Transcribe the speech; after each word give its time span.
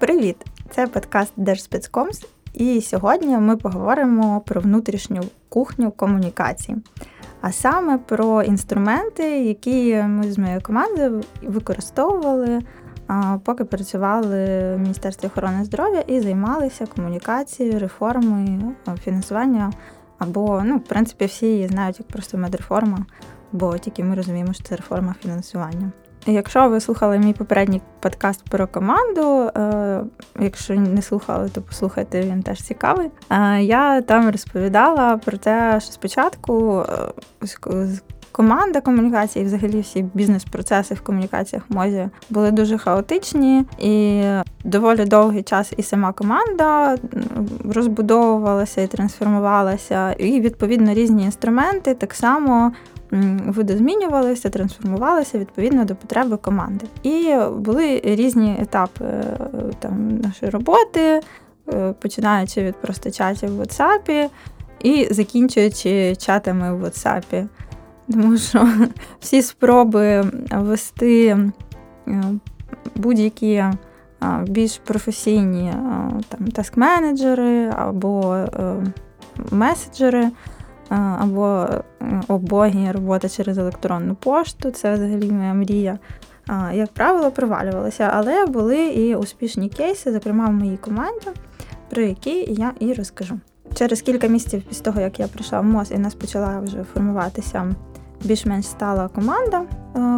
Привіт! 0.00 0.36
Це 0.70 0.86
подкаст 0.86 1.32
Держспецкомс, 1.36 2.26
і 2.54 2.80
сьогодні 2.80 3.38
ми 3.38 3.56
поговоримо 3.56 4.40
про 4.46 4.60
внутрішню 4.60 5.22
кухню 5.48 5.90
комунікації, 5.90 6.78
а 7.40 7.52
саме 7.52 7.98
про 7.98 8.42
інструменти, 8.42 9.44
які 9.44 9.94
ми 10.02 10.32
з 10.32 10.38
моєю 10.38 10.60
командою 10.60 11.22
використовували, 11.42 12.60
поки 13.44 13.64
працювали 13.64 14.44
в 14.74 14.78
Міністерстві 14.78 15.28
охорони 15.28 15.64
здоров'я 15.64 16.00
і 16.00 16.20
займалися 16.20 16.86
комунікацією, 16.86 17.78
реформою, 17.78 18.72
фінансування. 19.04 19.72
Або, 20.18 20.62
ну, 20.64 20.76
в 20.76 20.84
принципі, 20.84 21.24
всі 21.24 21.46
її 21.46 21.68
знають 21.68 21.98
як 21.98 22.08
просто 22.08 22.38
медреформа, 22.38 23.06
бо 23.52 23.78
тільки 23.78 24.04
ми 24.04 24.14
розуміємо, 24.14 24.52
що 24.52 24.64
це 24.64 24.76
реформа 24.76 25.14
фінансування. 25.22 25.92
Якщо 26.26 26.68
ви 26.68 26.80
слухали 26.80 27.18
мій 27.18 27.32
попередній 27.32 27.80
подкаст 28.00 28.44
про 28.50 28.66
команду, 28.66 29.50
е, 29.56 30.00
якщо 30.40 30.74
не 30.74 31.02
слухали, 31.02 31.48
то 31.48 31.62
послухайте, 31.62 32.22
він 32.22 32.42
теж 32.42 32.62
цікавий. 32.62 33.10
Е, 33.30 33.62
я 33.62 34.02
там 34.02 34.30
розповідала 34.30 35.16
про 35.16 35.38
те, 35.38 35.80
що 35.80 35.92
спочатку 35.92 36.84
е, 36.88 37.46
команда 38.40 38.80
комунікації, 38.80 39.44
взагалі 39.44 39.80
всі 39.80 40.04
бізнес-процеси 40.14 40.94
в 40.94 41.00
комунікаціях 41.00 41.64
мозі 41.68 42.08
були 42.30 42.50
дуже 42.50 42.78
хаотичні, 42.78 43.64
і 43.78 44.22
доволі 44.64 45.04
довгий 45.04 45.42
час 45.42 45.72
і 45.76 45.82
сама 45.82 46.12
команда 46.12 46.96
розбудовувалася 47.64 48.80
і 48.80 48.86
трансформувалася, 48.86 50.12
і 50.12 50.40
відповідно 50.40 50.94
різні 50.94 51.24
інструменти 51.24 51.94
так 51.94 52.14
само 52.14 52.72
видозмінювалися, 53.46 54.50
трансформувалися 54.50 55.38
відповідно 55.38 55.84
до 55.84 55.94
потреби 55.94 56.36
команди. 56.36 56.86
І 57.02 57.34
були 57.56 58.00
різні 58.04 58.56
етапи 58.60 59.04
е, 59.04 59.34
там, 59.78 60.18
нашої 60.18 60.50
роботи, 60.50 61.20
е, 61.72 61.94
починаючи 62.00 62.62
від 62.62 62.76
просто 62.76 63.10
чатів 63.10 63.56
в 63.56 63.60
WhatsApp 63.60 64.28
і 64.82 65.08
закінчуючи 65.10 66.16
чатами 66.16 66.74
в 66.74 66.84
WhatsApp. 66.84 67.46
Тому 68.12 68.36
що 68.36 68.68
всі 69.20 69.42
спроби 69.42 70.24
вести 70.52 71.26
е, 72.08 72.22
будь-які 72.94 73.64
більш 74.42 74.78
професійні 74.78 75.72
там, 76.28 76.46
таск-менеджери 76.46 77.74
або 77.76 78.44
меседжери 79.50 80.30
або 81.18 81.66
обогі 82.28 82.90
робота 82.90 83.28
через 83.28 83.58
електронну 83.58 84.14
пошту. 84.14 84.70
Це 84.70 84.94
взагалі 84.94 85.32
моя 85.32 85.54
мрія. 85.54 85.98
Як 86.72 86.92
правило, 86.92 87.30
провалювалася, 87.30 88.10
але 88.14 88.46
були 88.46 88.86
і 88.86 89.14
успішні 89.14 89.68
кейси, 89.68 90.12
зокрема 90.12 90.46
в 90.46 90.52
моїй 90.52 90.76
команді, 90.76 91.28
про 91.90 92.02
які 92.02 92.52
я 92.52 92.72
і 92.80 92.92
розкажу. 92.92 93.40
Через 93.74 94.02
кілька 94.02 94.26
місяців 94.26 94.62
після 94.68 94.84
того, 94.84 95.00
як 95.00 95.20
я 95.20 95.28
прийшла 95.28 95.60
в 95.60 95.64
МОЗ 95.64 95.90
і 95.90 95.98
нас 95.98 96.14
почала 96.14 96.60
вже 96.60 96.84
формуватися 96.94 97.74
більш-менш 98.24 98.66
стала 98.66 99.08
команда 99.08 99.62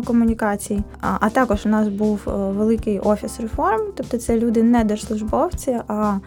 комунікацій. 0.04 0.82
А 1.00 1.28
також 1.30 1.66
у 1.66 1.68
нас 1.68 1.88
був 1.88 2.20
великий 2.26 2.98
офіс 2.98 3.40
реформ, 3.40 3.80
тобто 3.96 4.18
це 4.18 4.38
люди 4.38 4.62
не 4.62 4.84
держслужбовці, 4.84 5.78
а 5.88 6.18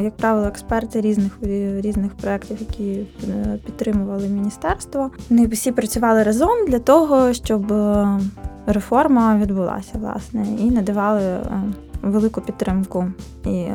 як 0.00 0.16
правило, 0.16 0.46
експерти 0.46 1.00
різних 1.00 1.32
різних 1.80 2.12
проєктів, 2.14 2.56
які 2.60 3.06
е, 3.28 3.58
підтримували 3.66 4.28
міністерство. 4.28 5.10
Вони 5.30 5.46
всі 5.46 5.72
працювали 5.72 6.22
разом 6.22 6.66
для 6.68 6.78
того, 6.78 7.32
щоб 7.32 7.72
е, 7.72 8.08
реформа 8.66 9.38
відбулася, 9.38 9.92
власне, 9.94 10.46
і 10.58 10.70
надавали 10.70 11.22
е, 11.22 11.42
велику 12.02 12.40
підтримку 12.40 13.06
і 13.44 13.66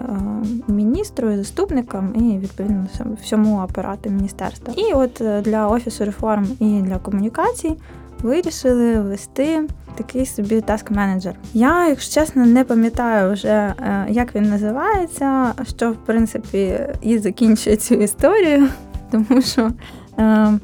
міністру, 0.67 1.31
і 1.31 1.37
заступникам, 1.37 2.13
і 2.15 2.37
відповідно 2.37 2.87
всьому 3.21 3.57
апарату 3.57 4.09
міністерства. 4.09 4.73
І 4.77 4.93
от 4.93 5.21
для 5.43 5.67
офісу 5.67 6.05
реформ 6.05 6.47
і 6.59 6.81
для 6.81 6.97
комунікацій 6.97 7.77
вирішили 8.23 8.99
ввести 8.99 9.67
такий 9.95 10.25
собі 10.25 10.55
таск-менеджер. 10.55 11.33
Я, 11.53 11.87
якщо 11.87 12.21
чесно, 12.21 12.45
не 12.45 12.63
пам'ятаю 12.63 13.33
вже, 13.33 13.49
е, 13.49 14.05
як 14.09 14.35
він 14.35 14.49
називається, 14.49 15.53
що 15.77 15.91
в 15.91 15.95
принципі 15.95 16.79
і 17.01 17.17
закінчує 17.17 17.75
цю 17.75 17.95
історію, 17.95 18.67
тому 19.11 19.41
що. 19.41 19.71
Е, 20.19 20.59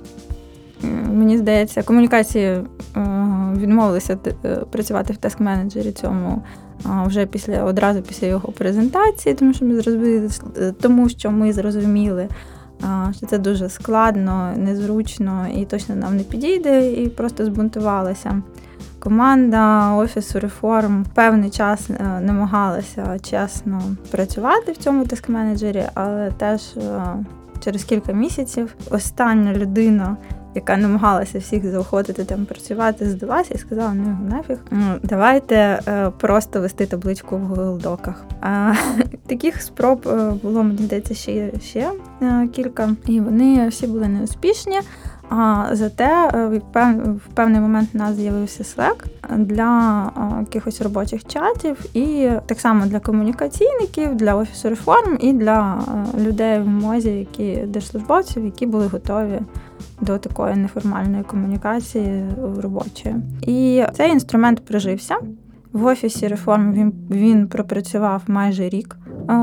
Мені 1.14 1.38
здається, 1.38 1.84
комунікації 1.84 2.46
е, 2.48 2.64
відмовилися 3.56 4.18
працювати 4.72 5.14
в 5.14 5.18
таск-менеджері 5.18 5.92
цьому 5.92 6.44
вже 6.86 7.26
після 7.26 7.64
одразу 7.64 8.02
після 8.02 8.28
його 8.28 8.52
презентації, 8.52 9.36
тому 9.36 9.54
що 9.54 9.66
ми 9.66 9.82
зрозуміли, 9.82 10.30
тому 10.82 11.10
що 11.10 11.32
ми 11.32 11.54
зрозуміли, 11.54 12.28
що 13.18 13.26
це 13.28 13.38
дуже 13.38 13.70
складно, 13.70 14.54
незручно 14.58 15.48
і 15.56 15.66
точно 15.66 15.96
нам 15.96 16.18
не 16.18 16.24
підійде, 16.24 16.92
і 16.92 17.10
просто 17.10 17.46
збунтувалася. 17.46 18.42
Команда 19.00 19.94
офісу 19.96 20.40
реформ 20.40 21.06
певний 21.14 21.50
час 21.50 21.90
е, 21.90 22.20
намагалася 22.22 23.20
чесно 23.22 23.82
працювати 24.12 24.72
в 24.72 24.78
цьому 24.78 25.04
тиск-менеджері, 25.04 25.90
але 25.94 26.32
теж 26.32 26.62
е, 26.78 27.02
через 27.60 27.84
кілька 27.84 28.12
місяців 28.12 28.76
остання 28.92 29.54
людина, 29.54 30.18
яка 30.56 30.78
намагалася 30.78 31.40
всіх 31.40 31.72
заохотити 31.72 32.24
там 32.24 32.46
працювати, 32.46 33.10
здалася 33.10 33.54
і 33.54 33.58
сказала: 33.58 33.94
ну 33.94 34.18
нафіг, 34.30 34.58
ну, 34.72 34.96
давайте 35.04 35.56
е, 35.56 36.12
просто 36.18 36.62
вести 36.62 36.86
табличку 36.86 37.38
в 37.38 37.54
Google 37.54 37.82
Доках. 37.82 38.26
А 38.42 38.74
таких 39.28 39.62
спроб 39.62 40.02
було 40.44 40.64
мені 40.64 40.78
здається 40.78 41.14
ще 41.14 41.52
ще 41.62 41.92
кілька, 42.54 42.96
і 43.06 43.20
вони 43.20 43.68
всі 43.68 43.88
були 43.88 44.08
неуспішні. 44.08 44.80
А 45.30 45.70
зате 45.72 46.30
е, 46.34 46.62
в 47.16 47.34
певний 47.34 47.62
момент 47.62 47.90
у 47.94 47.98
нас 47.98 48.16
з'явився 48.16 48.64
Slack 48.64 49.06
для 49.38 50.04
е, 50.18 50.40
якихось 50.40 50.82
робочих 50.82 51.26
чатів, 51.26 51.86
і 51.94 52.30
так 52.46 52.60
само 52.60 52.86
для 52.86 53.00
комунікаційників, 53.00 54.16
для 54.16 54.36
офісу 54.36 54.70
реформ 54.70 55.18
і 55.20 55.34
для 55.34 55.80
е, 56.18 56.22
людей 56.22 56.60
в 56.60 56.68
мозі, 56.68 57.10
які 57.10 57.56
держслужбовців, 57.56 58.46
які 58.46 58.66
були 58.66 58.88
готові 58.88 59.40
до 60.02 60.18
такої 60.18 60.56
неформальної 60.56 61.24
комунікації 61.24 62.26
робочої. 62.58 63.16
І 63.42 63.84
цей 63.94 64.12
інструмент 64.12 64.66
прижився. 64.66 65.16
В 65.74 65.86
офісі 65.86 66.28
реформ 66.28 66.74
він 66.74 66.94
він 67.10 67.48
пропрацював 67.48 68.22
майже 68.28 68.70
рік. 68.70 68.98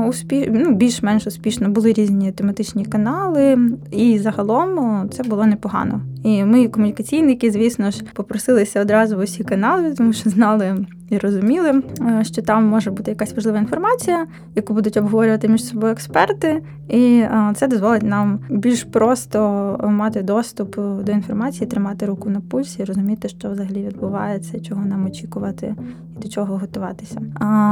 Успі... 0.07 0.49
ну, 0.53 0.75
більш-менш 0.75 1.27
успішно 1.27 1.69
були 1.69 1.93
різні 1.93 2.31
тематичні 2.31 2.85
канали, 2.85 3.57
і 3.91 4.19
загалом 4.19 5.09
це 5.09 5.23
було 5.23 5.45
непогано. 5.45 6.01
І 6.23 6.43
ми, 6.43 6.67
комунікаційники, 6.67 7.51
звісно 7.51 7.91
ж, 7.91 8.03
попросилися 8.13 8.81
одразу 8.81 9.17
в 9.17 9.19
усі 9.19 9.43
канали, 9.43 9.93
тому 9.93 10.13
що 10.13 10.29
знали 10.29 10.85
і 11.09 11.17
розуміли, 11.17 11.83
е, 12.01 12.23
що 12.23 12.41
там 12.41 12.65
може 12.65 12.91
бути 12.91 13.11
якась 13.11 13.35
важлива 13.35 13.57
інформація, 13.57 14.27
яку 14.55 14.73
будуть 14.73 14.97
обговорювати 14.97 15.47
між 15.47 15.65
собою 15.65 15.91
експерти, 15.91 16.63
і 16.89 17.19
е, 17.19 17.53
це 17.55 17.67
дозволить 17.67 18.03
нам 18.03 18.39
більш 18.49 18.83
просто 18.83 19.39
мати 19.83 20.21
доступ 20.21 20.75
до 21.03 21.11
інформації, 21.11 21.67
тримати 21.67 22.05
руку 22.05 22.29
на 22.29 22.41
пульсі, 22.41 22.83
розуміти, 22.83 23.29
що 23.29 23.49
взагалі 23.49 23.87
відбувається, 23.87 24.59
чого 24.59 24.85
нам 24.85 25.05
очікувати 25.05 25.75
і 26.17 26.23
до 26.23 26.29
чого 26.29 26.57
готуватися. 26.57 27.21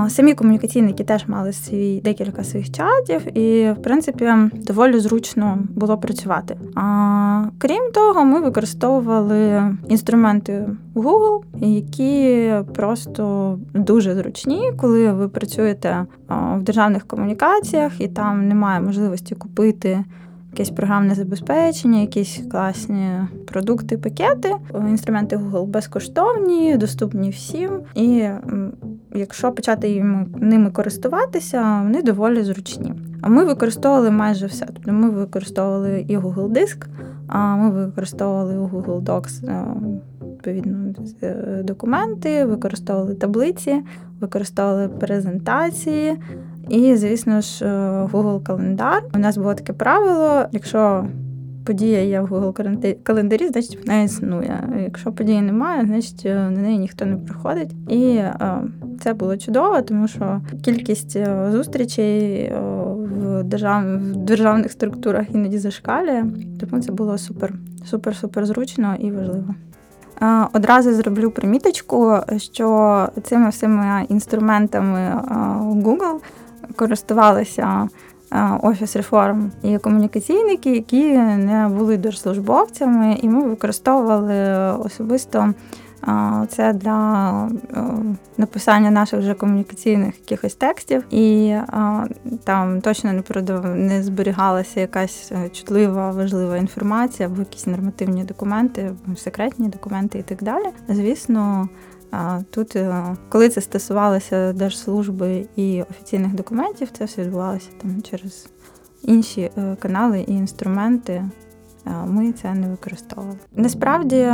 Самі 0.09 0.33
комунікаційники 0.33 1.03
теж 1.03 1.27
мали 1.27 1.53
свій 1.53 2.01
декілька 2.03 2.43
своїх 2.43 2.71
чатів, 2.71 3.37
і 3.37 3.71
в 3.71 3.81
принципі 3.81 4.33
доволі 4.53 4.99
зручно 4.99 5.59
було 5.75 5.97
працювати. 5.97 6.57
А 6.75 7.43
крім 7.57 7.91
того, 7.93 8.25
ми 8.25 8.39
використовували 8.39 9.63
інструменти 9.87 10.65
Google, 10.95 11.41
які 11.59 12.53
просто 12.73 13.59
дуже 13.73 14.15
зручні, 14.15 14.71
коли 14.77 15.11
ви 15.11 15.27
працюєте 15.27 16.05
в 16.29 16.61
державних 16.61 17.07
комунікаціях 17.07 18.01
і 18.01 18.07
там 18.07 18.47
немає 18.47 18.81
можливості 18.81 19.35
купити. 19.35 20.03
Якесь 20.51 20.69
програмне 20.69 21.15
забезпечення, 21.15 21.99
якісь 21.99 22.41
класні 22.51 23.11
продукти, 23.47 23.97
пакети. 23.97 24.55
Інструменти 24.89 25.37
Google 25.37 25.65
безкоштовні, 25.65 26.77
доступні 26.77 27.29
всім. 27.29 27.71
І 27.95 28.27
якщо 29.15 29.51
почати 29.51 30.03
ними 30.37 30.71
користуватися, 30.71 31.81
вони 31.83 32.01
доволі 32.01 32.43
зручні. 32.43 32.93
А 33.21 33.29
ми 33.29 33.45
використовували 33.45 34.11
майже 34.11 34.45
все. 34.45 34.65
Тобто 34.73 34.91
ми 34.91 35.09
використовували 35.09 36.05
і 36.07 36.17
Google 36.17 36.49
Диск, 36.49 36.87
а 37.27 37.55
ми 37.55 37.69
використовували 37.69 38.57
Google 38.57 39.01
Docs 39.01 39.41
відповідно 40.51 40.93
е, 41.23 41.61
документи, 41.63 42.45
використовували 42.45 43.15
таблиці, 43.15 43.81
використовували 44.19 44.87
презентації. 44.89 46.17
І, 46.69 46.95
звісно 46.95 47.41
ж, 47.41 47.65
е, 47.65 47.69
Google 48.13 48.43
календар. 48.43 49.03
У 49.15 49.17
нас 49.17 49.37
було 49.37 49.53
таке 49.53 49.73
правило: 49.73 50.45
якщо 50.51 51.07
подія 51.65 52.01
є 52.01 52.21
в 52.21 52.25
Google 52.25 52.95
календарі, 53.03 53.47
значить 53.47 53.79
вона 53.79 54.01
існує. 54.01 54.69
Якщо 54.83 55.11
події 55.11 55.41
немає, 55.41 55.85
значить 55.85 56.21
е, 56.25 56.35
на 56.35 56.61
неї 56.61 56.77
ніхто 56.77 57.05
не 57.05 57.17
приходить. 57.17 57.71
І 57.89 58.21
це 58.99 59.13
було 59.13 59.37
чудово, 59.37 59.81
тому 59.81 60.07
що 60.07 60.41
кількість 60.61 61.17
зустрічей 61.51 62.53
в 62.99 63.43
держав... 63.43 63.97
в 63.97 64.15
державних 64.15 64.71
структурах 64.71 65.25
іноді 65.33 65.57
зашкалює. 65.57 66.25
Тому 66.59 66.81
це 66.81 66.91
було 66.91 67.17
супер, 67.17 67.53
супер, 67.85 68.15
супер 68.15 68.45
зручно 68.45 68.95
і 68.99 69.11
важливо. 69.11 69.55
Одразу 70.53 70.93
зроблю 70.93 71.31
приміточку, 71.31 72.17
що 72.37 73.09
цими 73.23 73.49
всіма 73.49 74.01
інструментами 74.01 75.21
Google 75.61 76.15
користувалися 76.75 77.87
офіс 78.61 78.95
реформ 78.95 79.51
і 79.63 79.77
комунікаційники, 79.77 80.75
які 80.75 81.17
не 81.17 81.69
були 81.77 81.97
держслужбовцями, 81.97 83.17
і 83.21 83.29
ми 83.29 83.47
використовували 83.47 84.57
особисто 84.77 85.53
це 86.49 86.73
для 86.73 87.49
написання 88.37 88.91
наших 88.91 89.19
вже 89.19 89.33
комунікаційних 89.33 90.19
якихось 90.19 90.55
текстів, 90.55 91.03
і 91.09 91.55
там 92.43 92.81
точно 92.81 93.13
не 93.13 93.23
не 93.75 94.03
зберігалася 94.03 94.79
якась 94.79 95.31
е, 95.31 95.49
чутлива, 95.49 96.11
важлива 96.11 96.57
інформація 96.57 97.29
або 97.29 97.39
якісь 97.39 97.67
нормативні 97.67 98.23
документи, 98.23 98.91
секретні 99.17 99.67
документи 99.67 100.19
і 100.19 100.23
так 100.23 100.43
далі. 100.43 100.65
Звісно. 100.89 101.69
Тут, 102.49 102.75
е, 102.75 103.15
коли 103.29 103.49
це 103.49 103.61
стосувалося 103.61 104.53
держслужби 104.53 105.47
і 105.55 105.83
офіційних 105.89 106.33
документів, 106.33 106.89
це 106.97 107.05
все 107.05 107.21
відбувалося 107.21 107.69
там 107.81 108.01
через 108.01 108.47
інші 109.01 109.41
е, 109.41 109.75
канали 109.79 110.21
і 110.21 110.33
інструменти. 110.33 111.23
Ми 112.07 112.31
це 112.31 112.53
не 112.53 112.67
використовували. 112.69 113.37
Насправді 113.55 114.27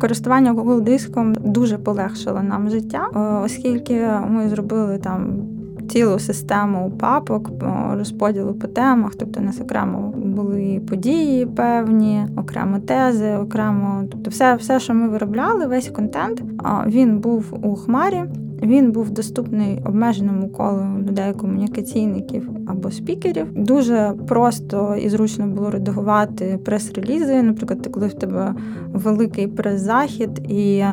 користування 0.00 0.54
Google 0.54 0.80
диском 0.80 1.34
дуже 1.34 1.78
полегшило 1.78 2.42
нам 2.42 2.70
життя, 2.70 3.08
оскільки 3.44 4.08
ми 4.28 4.48
зробили 4.48 4.98
там 4.98 5.48
цілу 5.88 6.18
систему 6.18 6.92
папок 7.00 7.50
розподілу 7.92 8.54
по 8.54 8.66
темах. 8.66 9.14
Тобто 9.14 9.40
у 9.40 9.42
нас 9.42 9.60
окремо 9.60 10.14
були 10.16 10.80
події 10.88 11.46
певні, 11.46 12.26
окремо 12.36 12.78
тези, 12.78 13.34
окремо, 13.34 14.02
тобто, 14.10 14.30
все, 14.30 14.54
все, 14.54 14.80
що 14.80 14.94
ми 14.94 15.08
виробляли, 15.08 15.66
весь 15.66 15.88
контент, 15.88 16.42
він 16.86 17.18
був 17.18 17.58
у 17.62 17.74
хмарі. 17.74 18.24
Він 18.62 18.92
був 18.92 19.10
доступний 19.10 19.82
обмеженому 19.84 20.48
колу 20.48 20.84
людей, 21.08 21.32
комунікаційників 21.32 22.50
або 22.66 22.90
спікерів. 22.90 23.46
Дуже 23.54 24.12
просто 24.28 24.96
і 24.96 25.08
зручно 25.08 25.46
було 25.46 25.70
редагувати 25.70 26.58
прес-релізи. 26.64 27.42
Наприклад, 27.42 27.88
коли 27.92 28.06
в 28.06 28.14
тебе 28.14 28.54
великий 28.92 29.46
прес-захід, 29.46 30.30
і 30.48 30.84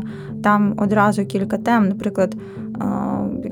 там 0.44 0.74
одразу 0.78 1.26
кілька 1.26 1.58
тем, 1.58 1.88
наприклад 1.88 2.36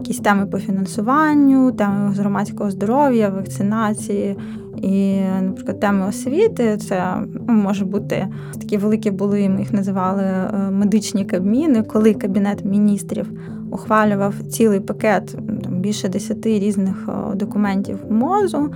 якісь 0.03 0.19
теми 0.19 0.45
по 0.45 0.59
фінансуванню, 0.59 1.71
теми 1.71 2.13
з 2.15 2.19
громадського 2.19 2.71
здоров'я, 2.71 3.29
вакцинації. 3.29 4.37
І, 4.77 5.21
наприклад, 5.41 5.79
теми 5.79 6.07
освіти 6.07 6.77
це 6.77 7.13
ну, 7.47 7.53
може 7.53 7.85
бути 7.85 8.27
такі 8.53 8.77
великі 8.77 9.11
були. 9.11 9.49
Ми 9.49 9.59
їх 9.59 9.73
називали 9.73 10.23
е, 10.23 10.71
медичні 10.71 11.25
кабміни, 11.25 11.83
коли 11.83 12.13
кабінет 12.13 12.65
міністрів 12.65 13.31
ухвалював 13.73 14.33
цілий 14.49 14.79
пакет 14.79 15.37
там 15.63 15.79
більше 15.79 16.09
десяти 16.09 16.59
різних 16.59 17.09
е, 17.09 17.35
документів 17.35 17.97
мозу. 18.09 18.69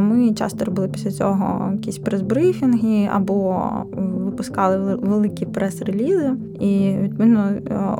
Ми 0.00 0.34
часто 0.34 0.64
робили 0.64 0.88
після 0.88 1.10
цього 1.10 1.72
якісь 1.72 1.98
прес-брифінги 1.98 3.08
або 3.14 3.62
випускали 4.24 4.96
великі 4.96 5.46
прес-релізи. 5.46 6.30
І 6.60 6.96
відповідно 7.02 7.50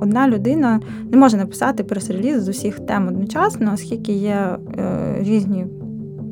одна 0.00 0.28
людина 0.28 0.80
не 1.10 1.16
може 1.16 1.36
написати 1.36 1.84
прес-реліз 1.84 2.42
з 2.42 2.48
усіх 2.48 2.80
тем 2.80 3.08
одночасно, 3.08 3.70
оскільки 3.74 4.12
є 4.12 4.56
е, 4.78 5.16
різні 5.20 5.66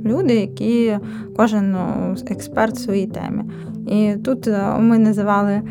люди, 0.04 0.34
які 0.34 0.98
кожен 1.36 1.70
ну, 1.72 2.14
експерт 2.26 2.74
в 2.74 2.80
своїй 2.80 3.06
темі. 3.06 3.42
І 3.90 4.16
тут 4.24 4.48
е, 4.48 4.78
ми 4.78 4.98
називали 4.98 5.62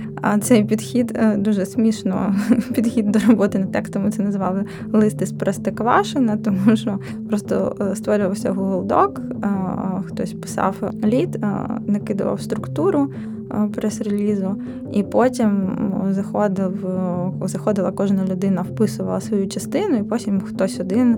цей 0.42 0.64
підхід 0.64 1.18
е, 1.22 1.38
дуже 1.38 1.66
смішно. 1.66 2.36
Підхід 2.74 3.12
до 3.12 3.20
роботи 3.20 3.60
над 3.60 3.72
текстом 3.72 4.04
ми 4.04 4.12
це 4.12 4.24
називали 4.24 4.66
листи 4.94 5.26
з 5.26 5.32
Простоквашина, 5.32 6.38
тому 6.38 6.76
що 6.76 7.00
просто 7.28 7.76
е, 7.82 7.96
створювався 7.96 8.52
Google 8.52 8.88
Doc, 8.88 9.20
хтось 10.04 10.34
писав 10.34 10.92
лід, 11.04 11.46
накидував 11.88 12.42
структуру 12.42 13.10
прес-релізу, 13.76 14.56
і 14.94 15.04
потім 15.04 15.78
заходив, 16.10 16.88
заходила 17.42 17.92
кожна 17.92 18.26
людина, 18.26 18.62
вписувала 18.62 19.22
свою 19.22 19.48
частину, 19.48 19.98
і 19.98 20.04
потім 20.04 20.42
хтось 20.42 20.80
один 20.80 21.18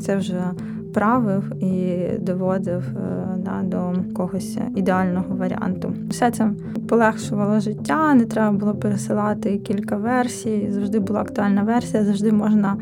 це 0.00 0.16
вже 0.16 0.42
правив 0.92 1.62
і 1.62 2.04
доводив 2.18 2.82
е, 2.96 3.26
да, 3.38 3.62
до 3.62 3.94
когось 4.14 4.58
ідеального 4.76 5.36
варіанту. 5.36 5.94
Все 6.08 6.30
це 6.30 6.50
полегшувало 6.88 7.60
життя, 7.60 8.14
не 8.14 8.24
треба 8.24 8.58
було 8.58 8.74
пересилати 8.74 9.58
кілька 9.58 9.96
версій. 9.96 10.68
Завжди 10.70 10.98
була 10.98 11.20
актуальна 11.20 11.62
версія, 11.62 12.04
завжди 12.04 12.32
можна 12.32 12.76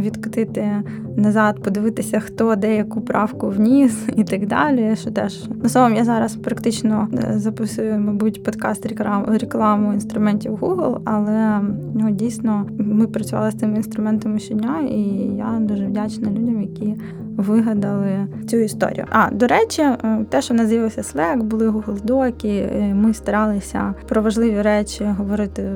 відкотити 0.00 0.82
назад, 1.16 1.62
подивитися, 1.62 2.20
хто 2.20 2.56
де 2.56 2.76
яку 2.76 3.00
правку 3.00 3.48
вніс 3.48 4.08
і 4.16 4.24
так 4.24 4.46
далі. 4.46 4.96
Що 4.96 5.10
теж 5.10 5.48
на 5.62 5.68
словом, 5.68 5.94
я 5.94 6.04
зараз 6.04 6.36
практично 6.36 7.08
е, 7.12 7.38
записую, 7.38 7.98
мабуть, 7.98 8.42
подкаст 8.42 8.86
рекламу 9.26 9.92
інструментів 9.92 10.52
Google, 10.52 11.00
але 11.04 11.60
ну, 11.94 12.10
дійсно 12.10 12.66
ми 12.78 13.06
працювали 13.06 13.50
з 13.50 13.54
цими 13.54 13.76
інструментами 13.76 14.38
щодня, 14.38 14.80
і 14.80 15.00
я 15.36 15.58
дуже 15.60 15.86
вдячна 15.86 16.30
людям, 16.30 16.62
які 16.62 16.96
вигадали 17.36 18.26
цю 18.48 18.56
історію. 18.56 19.06
А 19.10 19.30
до 19.30 19.46
речі, 19.46 19.82
е, 19.82 20.24
те, 20.28 20.42
що 20.42 20.66
з'явився 20.66 21.02
Slack, 21.02 21.42
були 21.42 21.68
Google 21.68 22.04
доки. 22.04 22.68
Ми 22.94 23.14
старалися 23.14 23.94
про 24.08 24.22
важливі 24.22 24.62
речі 24.62 25.04
говорити, 25.04 25.70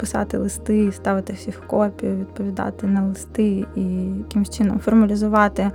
писати 0.00 0.38
листи, 0.38 0.92
ставити 0.92 1.32
всіх 1.32 1.66
копію, 1.66 2.16
відповідати 2.16 2.86
на 2.86 3.02
листи 3.02 3.66
і 3.76 3.82
якимось 4.18 4.50
чином 4.50 4.78
формалізувати. 4.78 5.70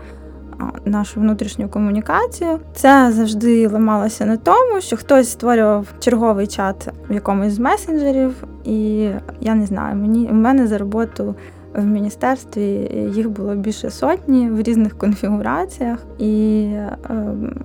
Нашу 0.86 1.20
внутрішню 1.20 1.70
комунікацію 1.70 2.60
це 2.74 3.12
завжди 3.12 3.68
ламалося 3.68 4.26
на 4.26 4.38
тому, 4.38 4.82
що 4.82 4.98
хтось 4.98 5.30
створював 5.30 5.88
черговий 6.00 6.48
чат 6.48 6.88
в 7.10 7.14
якомусь 7.14 7.54
з 7.54 7.60
месенджерів, 7.60 8.44
і 8.64 9.10
я 9.42 9.56
не 9.56 9.66
знаю, 9.66 9.96
мені 9.96 10.28
в 10.28 10.34
мене 10.34 10.68
за 10.68 10.78
роботу 10.78 11.36
в 11.74 11.86
міністерстві 11.86 12.92
їх 13.16 13.30
було 13.30 13.56
більше 13.56 13.90
сотні 13.90 14.50
в 14.50 14.62
різних 14.62 14.98
конфігураціях. 14.98 16.00
І, 16.20 16.64
ем, 17.10 17.56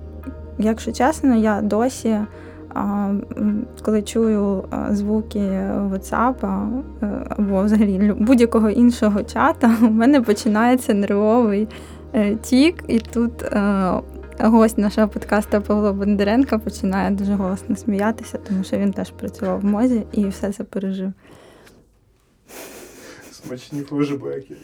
якщо 0.57 0.91
чесно, 0.91 1.35
я 1.35 1.61
досі. 1.61 2.17
Коли 3.81 4.01
чую 4.01 4.63
звуки 4.89 5.39
WhatsApp 5.91 6.35
е, 7.01 7.07
або 7.29 7.63
взагалі 7.63 8.13
будь-якого 8.19 8.69
іншого 8.69 9.23
чата, 9.23 9.71
у 9.81 9.89
мене 9.89 10.21
починається 10.21 10.93
нервовий 10.93 11.67
е, 12.13 12.35
тік, 12.35 12.83
і 12.87 12.99
тут 12.99 13.43
е, 13.43 13.91
гость 14.39 14.77
нашого 14.77 15.07
подкасту 15.07 15.61
Павло 15.61 15.93
Бондаренко 15.93 16.59
починає 16.59 17.11
дуже 17.11 17.33
голосно 17.33 17.75
сміятися, 17.75 18.39
тому 18.47 18.63
що 18.63 18.77
він 18.77 18.93
теж 18.93 19.11
працював 19.11 19.59
в 19.59 19.65
мозі 19.65 20.03
і 20.11 20.27
все 20.27 20.51
це 20.51 20.63
пережив. 20.63 21.13
Смачні 23.47 23.81
флешбеки. 23.81 24.55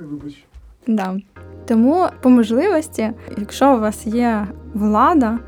Вибач. 0.00 0.44
Да. 0.86 1.16
Тому 1.66 2.06
по 2.22 2.30
можливості, 2.30 3.10
якщо 3.38 3.76
у 3.76 3.80
вас 3.80 4.06
є 4.06 4.46
влада, 4.74 5.38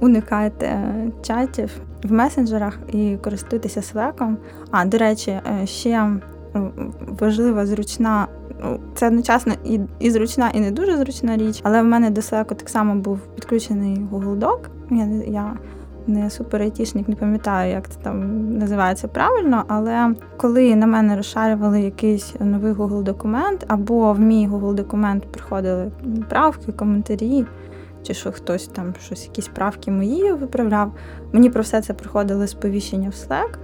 уникайте 0.00 0.94
чатів 1.22 1.70
в 2.04 2.12
месенджерах 2.12 2.78
і 2.92 3.16
користуйтеся 3.16 3.80
Slack. 3.80 4.36
А, 4.70 4.84
до 4.84 4.98
речі, 4.98 5.30
е, 5.30 5.66
ще 5.66 6.10
важлива, 6.98 7.66
зручна. 7.66 8.28
Ну, 8.62 8.80
це 8.94 9.06
одночасно 9.06 9.52
і 9.64 9.80
і 9.98 10.10
зручна, 10.10 10.50
і 10.50 10.60
не 10.60 10.70
дуже 10.70 10.96
зручна 10.96 11.36
річ, 11.36 11.60
але 11.62 11.82
в 11.82 11.84
мене 11.84 12.10
до 12.10 12.20
Slack 12.20 12.44
так 12.44 12.68
само 12.68 12.94
був 12.94 13.18
підключений 13.34 13.96
Google 14.12 14.38
Doc. 14.38 14.58
Я 14.90 15.32
я 15.32 15.56
не 16.08 16.30
супер 16.30 16.62
айтішник, 16.62 17.08
не 17.08 17.16
пам'ятаю, 17.16 17.72
як 17.72 17.88
це 17.88 17.98
там 18.02 18.48
називається 18.58 19.08
правильно. 19.08 19.64
Але 19.68 20.14
коли 20.36 20.76
на 20.76 20.86
мене 20.86 21.16
розшарювали 21.16 21.80
якийсь 21.80 22.34
новий 22.40 22.72
Google 22.72 23.02
документ, 23.02 23.64
або 23.68 24.12
в 24.12 24.20
мій 24.20 24.48
Google 24.48 24.74
документ 24.74 25.32
приходили 25.32 25.90
правки, 26.28 26.72
коментарі, 26.72 27.46
чи 28.02 28.14
що 28.14 28.32
хтось 28.32 28.66
там 28.66 28.94
щось, 29.00 29.24
якісь 29.24 29.48
правки 29.48 29.90
мої 29.90 30.32
виправляв, 30.32 30.92
мені 31.32 31.50
про 31.50 31.62
все 31.62 31.80
це 31.80 31.94
приходили 31.94 32.46
сповіщення 32.46 33.08
в 33.08 33.12
Slack. 33.12 33.58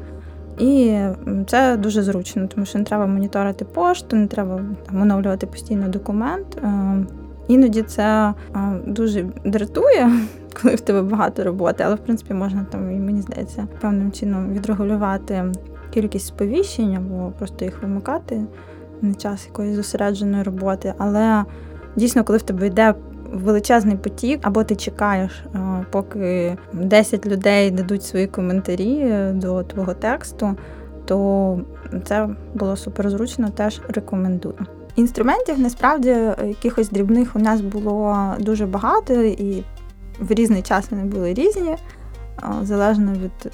І 0.59 1.01
це 1.47 1.77
дуже 1.77 2.03
зручно, 2.03 2.47
тому 2.47 2.67
що 2.67 2.79
не 2.79 2.85
треба 2.85 3.07
моніторити 3.07 3.65
пошту, 3.65 4.17
не 4.17 4.27
треба 4.27 4.61
там 4.87 5.03
оновлювати 5.03 5.47
постійно 5.47 5.89
документ. 5.89 6.59
Е, 6.65 7.05
Іноді 7.49 7.83
це 7.83 8.35
дуже 8.87 9.27
дратує, 9.45 10.11
коли 10.63 10.75
в 10.75 10.81
тебе 10.81 11.03
багато 11.03 11.45
роботи, 11.45 11.85
але 11.87 11.95
в 11.95 11.99
принципі 11.99 12.35
можна 12.35 12.67
там, 12.71 12.91
і 12.91 12.95
мені 12.95 13.23
здається, 13.23 13.67
певним 13.81 14.13
чином 14.13 14.53
відрегулювати 14.53 15.45
кількість 15.95 16.27
сповіщень 16.27 16.97
або 16.97 17.33
просто 17.39 17.65
їх 17.65 17.83
вимикати 17.83 18.45
на 19.03 19.15
час 19.15 19.47
якоїсь 19.47 19.77
зосередженої 19.77 20.43
роботи. 20.43 20.95
Але 20.99 21.45
дійсно, 21.97 22.25
коли 22.25 22.39
в 22.39 22.43
тебе 22.43 22.67
йде 22.67 22.95
величезний 23.33 23.97
потік, 23.97 24.41
або 24.43 24.65
ти 24.65 24.77
чекаєш, 24.77 25.45
поки 25.91 26.57
10 26.73 27.27
людей 27.27 27.71
дадуть 27.71 28.05
свої 28.05 28.27
коментарі 28.27 28.99
е, 28.99 29.33
до 29.33 29.63
твого 29.63 29.95
тексту, 29.95 30.57
то 31.05 31.61
це 32.05 32.29
було 32.55 32.77
суперзручно, 32.77 33.49
теж 33.49 33.81
рекомендую. 33.89 34.59
Інструментів 34.97 35.61
насправді 35.61 36.17
якихось 36.47 36.91
дрібних 36.91 37.37
у 37.37 37.39
нас 37.39 37.61
було 37.61 38.17
дуже 38.39 38.67
багато, 38.67 39.15
і 39.15 39.65
в 40.19 40.33
різний 40.33 40.63
час 40.63 40.91
вони 40.91 41.05
були 41.05 41.35
різні, 41.35 41.77
залежно 42.63 43.13
від 43.13 43.53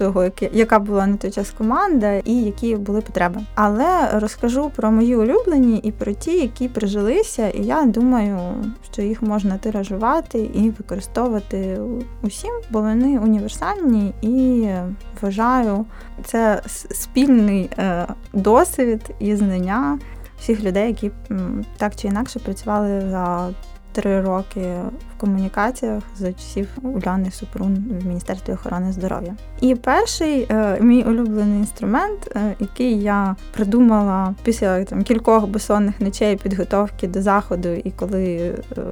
того, 0.00 0.30
яка 0.52 0.78
була 0.78 1.06
на 1.06 1.16
той 1.16 1.30
час 1.30 1.50
команда 1.50 2.12
і 2.12 2.34
які 2.34 2.76
були 2.76 3.00
потреби. 3.00 3.40
Але 3.54 4.08
розкажу 4.12 4.70
про 4.76 4.90
мої 4.90 5.16
улюблені 5.16 5.78
і 5.78 5.92
про 5.92 6.12
ті, 6.12 6.38
які 6.38 6.68
прижилися, 6.68 7.48
і 7.48 7.62
я 7.62 7.84
думаю, 7.84 8.38
що 8.92 9.02
їх 9.02 9.22
можна 9.22 9.58
тиражувати 9.58 10.38
і 10.38 10.70
використовувати 10.70 11.80
усім, 12.22 12.50
бо 12.70 12.80
вони 12.80 13.18
універсальні 13.18 14.14
і 14.22 14.68
вважаю, 15.20 15.86
це 16.24 16.62
спільний 16.90 17.70
е, 17.78 18.06
досвід 18.32 19.10
і 19.18 19.36
знання 19.36 19.98
всіх 20.40 20.62
людей, 20.62 20.88
які 20.88 21.10
так 21.76 21.96
чи 21.96 22.08
інакше 22.08 22.38
працювали 22.38 23.00
за 23.10 23.50
три 24.00 24.20
роки 24.20 24.60
в 25.16 25.20
комунікаціях 25.20 26.02
за 26.16 26.32
часів 26.32 26.68
Уляни 26.82 27.30
Супрун 27.30 27.84
в 28.02 28.06
Міністерстві 28.06 28.52
охорони 28.52 28.92
здоров'я. 28.92 29.34
І 29.60 29.74
перший 29.74 30.46
е, 30.50 30.78
мій 30.80 31.02
улюблений 31.02 31.58
інструмент, 31.58 32.32
е, 32.36 32.54
який 32.60 33.02
я 33.02 33.36
придумала 33.52 34.34
після 34.42 34.84
там 34.84 35.02
кількох 35.02 35.46
безсонних 35.46 36.00
ночей 36.00 36.36
підготовки 36.36 37.08
до 37.08 37.22
заходу, 37.22 37.68
і 37.68 37.90
коли 37.90 38.54
е, 38.78 38.82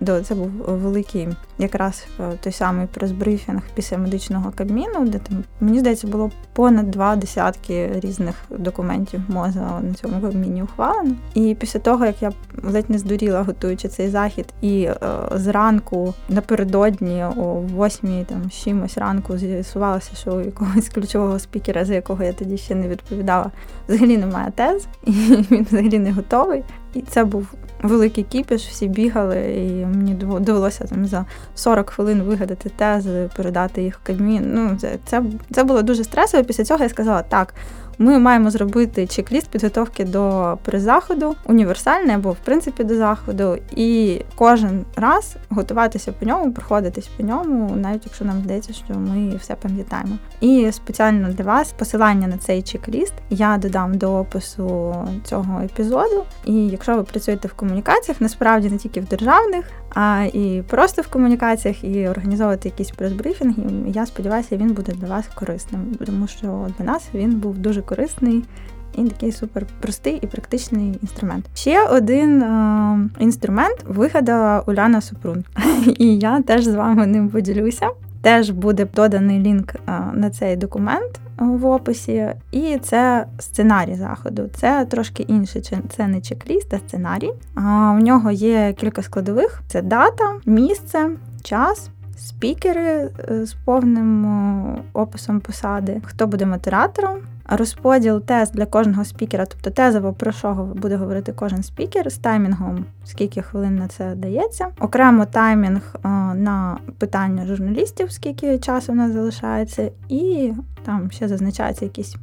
до 0.00 0.20
це 0.20 0.34
був 0.34 0.50
великий 0.66 1.28
якраз 1.58 2.06
той 2.40 2.52
самий 2.52 2.86
прес-брифінг 2.86 3.62
після 3.74 3.98
медичного 3.98 4.52
кабміну, 4.56 5.04
де 5.04 5.18
там 5.18 5.44
мені 5.60 5.78
здається 5.78 6.06
було 6.06 6.30
понад 6.52 6.90
два 6.90 7.16
десятки 7.16 7.90
різних 7.94 8.34
документів 8.50 9.20
моза 9.28 9.80
на 9.82 9.94
цьому 9.94 10.20
кабміні 10.20 10.62
ухвалено. 10.62 11.14
І 11.34 11.56
після 11.60 11.80
того 11.80 12.06
як 12.06 12.22
я 12.22 12.32
ледь 12.62 12.90
не 12.90 12.98
здуріла, 12.98 13.42
готуючи 13.42 13.88
цей 13.88 14.08
захід, 14.08 14.46
і 14.60 14.82
е, 14.82 14.96
зранку 15.32 16.14
напередодні, 16.28 17.24
о 17.24 17.54
восьмій 17.54 18.24
там 18.28 18.50
чимось 18.50 18.98
ранку, 18.98 19.38
з'ясувалося, 19.38 20.10
що 20.16 20.34
у 20.34 20.40
якогось 20.40 20.88
ключового 20.88 21.38
спікера, 21.38 21.84
за 21.84 21.94
якого 21.94 22.24
я 22.24 22.32
тоді 22.32 22.56
ще 22.56 22.74
не 22.74 22.88
відповідала, 22.88 23.50
взагалі 23.88 24.18
немає 24.18 24.52
тез, 24.54 24.86
і 25.04 25.10
він 25.50 25.66
взагалі 25.70 25.98
не 25.98 26.12
готовий. 26.12 26.64
І 26.94 27.02
це 27.02 27.24
був 27.24 27.54
великий 27.82 28.24
кіпіш, 28.24 28.66
всі 28.66 28.88
бігали, 28.88 29.54
і 29.56 29.86
мені 29.86 30.14
довелося 30.14 30.84
там 30.84 31.06
за 31.06 31.24
40 31.54 31.90
хвилин 31.90 32.22
вигадати 32.22 32.70
тези, 32.76 33.30
передати 33.36 33.82
їх 33.82 33.98
в 33.98 34.06
Кабмін. 34.06 34.50
Ну, 34.54 34.76
це, 34.80 34.98
це, 35.04 35.22
це 35.50 35.64
було 35.64 35.82
дуже 35.82 36.04
стресово. 36.04 36.44
Після 36.44 36.64
цього 36.64 36.82
я 36.82 36.88
сказала, 36.88 37.22
так, 37.22 37.54
ми 37.98 38.18
маємо 38.18 38.50
зробити 38.50 39.06
чек-ліст 39.06 39.48
підготовки 39.50 40.04
до 40.04 40.56
призаходу, 40.62 41.34
універсальний 41.44 42.14
або 42.14 42.32
в 42.32 42.36
принципі 42.44 42.84
до 42.84 42.96
заходу, 42.96 43.58
і 43.76 44.20
кожен 44.34 44.84
раз 44.96 45.36
готуватися 45.50 46.12
по 46.12 46.26
ньому, 46.26 46.52
проходитись 46.52 47.08
по 47.16 47.22
ньому, 47.22 47.76
навіть 47.76 48.02
якщо 48.04 48.24
нам 48.24 48.40
здається, 48.44 48.72
що 48.72 48.94
ми 48.94 49.36
все 49.36 49.54
пам'ятаємо. 49.54 50.18
І 50.40 50.72
спеціально 50.72 51.28
для 51.28 51.44
вас 51.44 51.72
посилання 51.72 52.28
на 52.28 52.36
цей 52.36 52.62
чек-ліст 52.62 53.12
я 53.30 53.58
додам 53.58 53.98
до 53.98 54.14
опису 54.14 54.94
цього 55.24 55.60
епізоду. 55.60 56.24
І 56.44 56.54
якщо 56.54 56.96
ви 56.96 57.02
працюєте 57.02 57.48
в 57.48 57.54
комунікаціях, 57.54 58.20
насправді 58.20 58.70
не 58.70 58.78
тільки 58.78 59.00
в 59.00 59.04
державних, 59.04 59.64
а 59.94 60.26
і 60.32 60.62
просто 60.68 61.02
в 61.02 61.08
комунікаціях, 61.08 61.84
і 61.84 62.08
організовувати 62.08 62.68
якісь 62.68 62.90
прес-брифінги, 62.90 63.62
я 63.86 64.06
сподіваюся, 64.06 64.56
він 64.56 64.72
буде 64.72 64.92
для 64.92 65.08
вас 65.08 65.28
корисним, 65.34 65.80
тому 66.06 66.26
що 66.26 66.68
для 66.78 66.84
нас 66.84 67.08
він 67.14 67.34
був 67.34 67.58
дуже 67.58 67.82
корисний. 67.82 68.44
І 68.94 69.04
такий 69.04 69.32
супер 69.32 69.66
простий 69.80 70.18
і 70.22 70.26
практичний 70.26 70.98
інструмент. 71.02 71.44
Ще 71.54 71.84
один 71.88 72.42
е, 72.42 73.08
інструмент 73.18 73.84
вигадала 73.86 74.62
Уляна 74.66 75.00
Супрун, 75.00 75.44
і 75.98 76.18
я 76.18 76.42
теж 76.42 76.64
з 76.64 76.74
вами 76.74 77.06
ним 77.06 77.28
поділюся. 77.28 77.88
Теж 78.22 78.50
буде 78.50 78.86
доданий 78.94 79.40
лінк 79.40 79.74
е, 79.74 79.80
на 80.14 80.30
цей 80.30 80.56
документ 80.56 81.20
в 81.38 81.66
описі, 81.66 82.28
і 82.50 82.78
це 82.82 83.26
сценарій 83.38 83.94
заходу. 83.94 84.48
Це 84.54 84.84
трошки 84.84 85.22
інше, 85.22 85.62
це 85.96 86.06
не 86.06 86.20
чек-ліст, 86.20 86.74
а 86.74 86.78
сценарій. 86.78 87.32
У 87.96 88.00
нього 88.00 88.30
є 88.30 88.72
кілька 88.72 89.02
складових: 89.02 89.62
це 89.68 89.82
дата, 89.82 90.34
місце, 90.46 91.10
час. 91.42 91.90
Спікери 92.16 93.10
е, 93.30 93.46
з 93.46 93.54
повним 93.54 94.26
описом 94.92 95.40
посади, 95.40 96.00
хто 96.04 96.26
буде 96.26 96.46
модератором, 96.46 97.18
розподіл 97.48 98.20
тез 98.20 98.50
для 98.50 98.66
кожного 98.66 99.04
спікера, 99.04 99.46
тобто 99.46 99.70
тезово 99.70 100.12
про 100.12 100.32
що 100.32 100.54
буде 100.74 100.96
говорити 100.96 101.32
кожен 101.32 101.62
спікер 101.62 102.12
з 102.12 102.18
таймінгом, 102.18 102.84
скільки 103.04 103.42
хвилин 103.42 103.76
на 103.76 103.88
це 103.88 104.14
дається. 104.14 104.66
Окремо 104.80 105.26
таймінг 105.26 105.94
е, 105.94 106.08
на 106.34 106.78
питання 106.98 107.46
журналістів, 107.46 108.12
скільки 108.12 108.58
часу 108.58 108.92
в 108.92 108.96
нас 108.96 109.12
залишається, 109.12 109.90
і 110.08 110.52
там 110.84 111.10
ще 111.10 111.28
зазначаються 111.28 111.84
якісь 111.84 112.16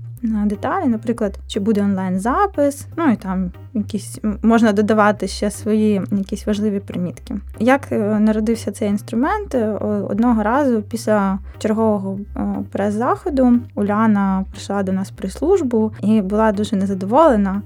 деталі, 0.46 0.86
наприклад, 0.88 1.40
чи 1.48 1.60
буде 1.60 1.82
онлайн-запис, 1.82 2.88
ну 2.98 3.12
і 3.12 3.16
там 3.16 3.52
якісь 3.74 4.20
можна 4.42 4.74
додавати 4.74 5.28
ще 5.28 5.52
свої 5.52 6.02
якісь 6.12 6.48
важливі 6.48 6.80
примітки. 6.80 7.36
Як 7.60 7.92
е, 7.92 8.20
народився 8.20 8.72
цей 8.72 8.90
інструмент? 8.90 9.56
Е, 9.56 9.70
одного 10.10 10.44
разу 10.44 10.82
після 10.82 11.40
чергового 11.58 12.20
е, 12.38 12.56
прес-заходу 12.72 13.60
Уляна 13.76 14.46
прийшла 14.52 14.84
до 14.84 14.92
нас 14.92 15.12
при 15.12 15.30
службу 15.30 15.92
і 16.02 16.22
була 16.22 16.52
дуже 16.52 16.76
незадоволена. 16.76 17.62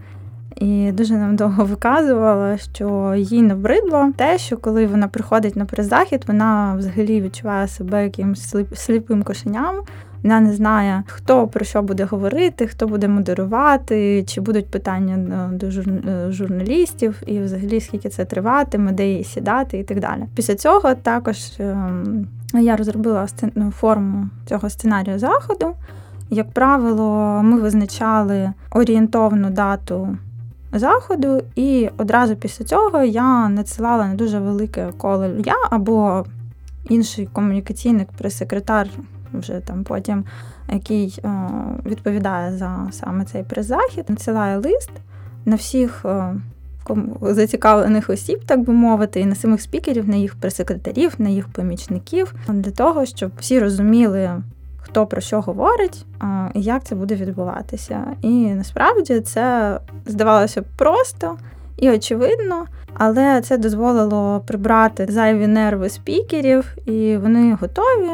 І 0.56 0.92
дуже 0.92 1.18
нам 1.18 1.36
довго 1.36 1.66
виказувала, 1.66 2.58
що 2.58 3.14
їй 3.18 3.42
набридло 3.42 4.12
те, 4.16 4.38
що 4.38 4.58
коли 4.58 4.88
вона 4.88 5.08
приходить 5.08 5.56
на 5.56 5.66
прес-захід, 5.66 6.24
вона 6.28 6.76
взагалі 6.78 7.22
відчуває 7.22 7.68
себе 7.68 8.04
якимось 8.04 8.56
сліпим 8.74 9.24
кошеням. 9.24 9.76
Вона 10.24 10.40
не 10.40 10.54
знає, 10.54 11.04
хто 11.08 11.48
про 11.48 11.66
що 11.66 11.82
буде 11.82 12.04
говорити, 12.04 12.68
хто 12.68 12.88
буде 12.88 13.08
модерувати, 13.08 14.24
чи 14.24 14.42
будуть 14.42 14.68
питання 14.68 15.14
е, 15.54 15.58
до 15.58 15.68
е, 15.68 16.32
журналістів, 16.32 17.22
і 17.26 17.40
взагалі 17.40 17.82
скільки 17.82 18.10
це 18.10 18.26
триватиме, 18.26 18.92
де 18.92 19.08
її 19.08 19.24
сідати, 19.24 19.78
і 19.78 19.84
так 19.84 20.00
далі. 20.00 20.24
Після 20.36 20.56
цього 20.56 20.96
також 20.96 21.38
ем, 21.60 22.28
я 22.54 22.76
розробила 22.76 23.28
ну, 23.56 23.72
форму 23.72 24.30
цього 24.46 24.70
сценарію 24.70 25.20
заходу. 25.20 25.76
Як 26.30 26.52
правило, 26.52 27.42
ми 27.44 27.60
визначали 27.60 28.52
орієнтовну 28.72 29.50
дату 29.50 30.18
заходу, 30.74 31.42
і 31.56 31.90
одразу 31.98 32.36
після 32.36 32.66
цього 32.66 33.04
я 33.04 33.50
надсилала 33.50 34.08
на 34.08 34.16
дуже 34.16 34.40
велике 34.40 34.88
коло 34.98 35.26
я 35.26 35.56
або 35.70 36.26
інший 36.90 37.30
комунікаційник 37.34 38.10
прес-секретар 38.18 38.88
вже 39.34 39.60
там 39.60 39.84
потім, 39.84 40.26
який 40.72 41.20
о, 41.24 41.30
відповідає 41.86 42.58
за 42.58 42.88
саме 42.92 43.26
цей 43.26 43.44
прес-захід, 43.44 44.06
надсилає 44.10 44.58
лист 44.58 44.92
на 45.46 45.56
всіх 45.56 46.06
о, 46.06 46.36
зацікавлених 47.22 48.10
осіб, 48.10 48.42
так 48.46 48.60
би 48.60 48.74
мовити, 48.74 49.20
і 49.20 49.26
на 49.26 49.36
самих 49.36 49.62
спікерів, 49.62 50.10
на 50.10 50.16
їх 50.16 50.36
прес-секретарів, 50.36 51.16
на 51.18 51.30
їх 51.30 51.48
помічників, 51.48 52.36
для 52.48 52.72
того, 52.72 53.06
щоб 53.06 53.32
всі 53.40 53.60
розуміли. 53.60 54.42
Хто 54.82 55.06
про 55.06 55.22
що 55.22 55.42
говорить, 55.42 56.06
і 56.54 56.62
як 56.62 56.84
це 56.84 56.96
буде 56.96 57.16
відбуватися. 57.16 58.06
І 58.22 58.30
насправді 58.54 59.20
це 59.20 59.80
здавалося 60.06 60.64
просто 60.78 61.38
і 61.82 61.90
очевидно, 61.90 62.66
але 62.94 63.42
це 63.42 63.58
дозволило 63.58 64.44
прибрати 64.48 65.08
зайві 65.10 65.48
нерви 65.48 65.90
спікерів, 65.90 66.78
і 66.86 67.18
вони 67.18 67.58
готові, 67.62 68.12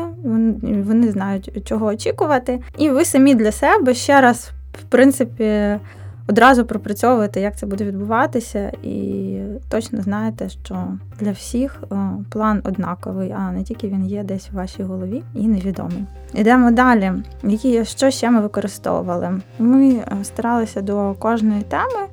вони 0.83 1.11
знають, 1.11 1.65
чого 1.65 1.85
очікувати. 1.85 2.59
І 2.77 2.89
ви 2.89 3.05
самі 3.05 3.35
для 3.35 3.51
себе 3.51 3.93
ще 3.93 4.21
раз, 4.21 4.51
в 4.73 4.83
принципі, 4.83 5.79
одразу 6.27 6.65
пропрацьовуєте, 6.65 7.41
як 7.41 7.57
це 7.57 7.65
буде 7.65 7.85
відбуватися, 7.85 8.71
і 8.83 9.37
точно 9.69 10.01
знаєте, 10.01 10.49
що 10.49 10.87
для 11.19 11.31
всіх 11.31 11.83
план 12.29 12.61
однаковий, 12.63 13.31
а 13.31 13.51
не 13.51 13.63
тільки 13.63 13.87
він 13.87 14.05
є 14.05 14.23
десь 14.23 14.49
в 14.51 14.55
вашій 14.55 14.83
голові 14.83 15.23
і 15.33 15.47
невідомий. 15.47 16.05
Йдемо 16.33 16.71
далі. 16.71 17.11
Які 17.43 17.85
що 17.85 18.09
ще 18.09 18.29
ми 18.31 18.41
використовували? 18.41 19.41
Ми 19.59 20.01
старалися 20.23 20.81
до 20.81 21.15
кожної 21.19 21.61
теми 21.61 22.07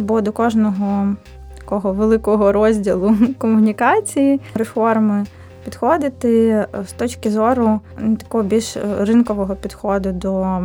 бо 0.00 0.20
до 0.20 0.32
кожного 0.32 1.14
такого 1.58 1.92
великого 1.92 2.52
розділу 2.52 3.16
комунікації, 3.38 4.40
реформи. 4.54 5.24
Підходити 5.64 6.64
з 6.86 6.92
точки 6.92 7.30
зору 7.30 7.80
такого 8.18 8.44
більш 8.44 8.76
ринкового 8.98 9.56
підходу 9.56 10.12
до 10.12 10.60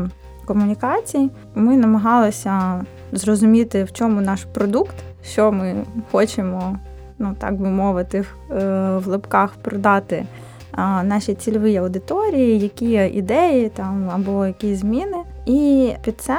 комунікацій. 0.45 1.29
Ми 1.55 1.77
намагалися 1.77 2.85
зрозуміти, 3.11 3.83
в 3.83 3.91
чому 3.91 4.21
наш 4.21 4.43
продукт, 4.43 4.95
що 5.23 5.51
ми 5.51 5.75
хочемо, 6.11 6.79
ну 7.19 7.35
так 7.39 7.61
би 7.61 7.69
мовити, 7.69 8.21
в 8.21 8.53
е, 8.53 9.01
лапках 9.05 9.53
продати 9.61 10.25
нашій 11.03 11.33
цільовій 11.33 11.77
аудиторії, 11.77 12.59
які 12.59 12.91
ідеї 12.91 13.69
там 13.69 14.09
або 14.09 14.45
які 14.45 14.75
зміни. 14.75 15.17
І 15.45 15.91
під 16.03 16.21
це 16.21 16.37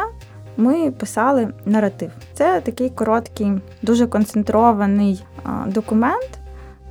ми 0.57 0.91
писали 0.91 1.49
наратив. 1.67 2.11
Це 2.35 2.61
такий 2.61 2.91
короткий, 2.91 3.53
дуже 3.83 4.07
концентрований 4.07 5.25
документ, 5.67 6.31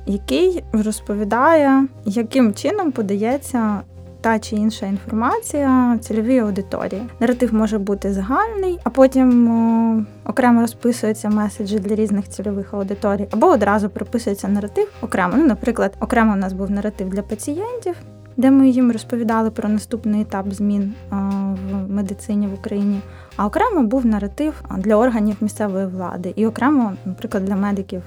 який 0.06 0.64
розповідає, 0.72 1.86
яким 2.04 2.54
чином 2.54 2.92
подається 2.92 3.80
та 4.20 4.38
чи 4.38 4.56
інша 4.56 4.86
інформація 4.86 5.98
цільовій 6.00 6.38
аудиторії. 6.38 7.02
Наратив 7.20 7.54
може 7.54 7.78
бути 7.78 8.12
загальний, 8.12 8.78
а 8.84 8.90
потім 8.90 9.50
о, 9.50 10.30
окремо 10.30 10.60
розписуються 10.60 11.28
меседжі 11.28 11.78
для 11.78 11.94
різних 11.94 12.28
цільових 12.28 12.74
аудиторій, 12.74 13.28
або 13.30 13.46
одразу 13.46 13.88
прописується 13.90 14.48
наратив 14.48 14.92
окремо. 15.02 15.34
Ну, 15.36 15.46
наприклад, 15.46 15.94
окремо 16.00 16.32
у 16.32 16.36
нас 16.36 16.52
був 16.52 16.70
наратив 16.70 17.08
для 17.08 17.22
пацієнтів. 17.22 17.94
Де 18.36 18.50
ми 18.50 18.68
їм 18.68 18.92
розповідали 18.92 19.50
про 19.50 19.68
наступний 19.68 20.22
етап 20.22 20.52
змін 20.52 20.94
в 21.10 21.90
медицині 21.90 22.46
в 22.46 22.54
Україні, 22.54 23.00
а 23.36 23.46
окремо 23.46 23.82
був 23.82 24.06
наратив 24.06 24.62
для 24.78 24.96
органів 24.96 25.36
місцевої 25.40 25.86
влади, 25.86 26.32
і 26.36 26.46
окремо, 26.46 26.92
наприклад, 27.04 27.44
для 27.44 27.56
медиків, 27.56 28.02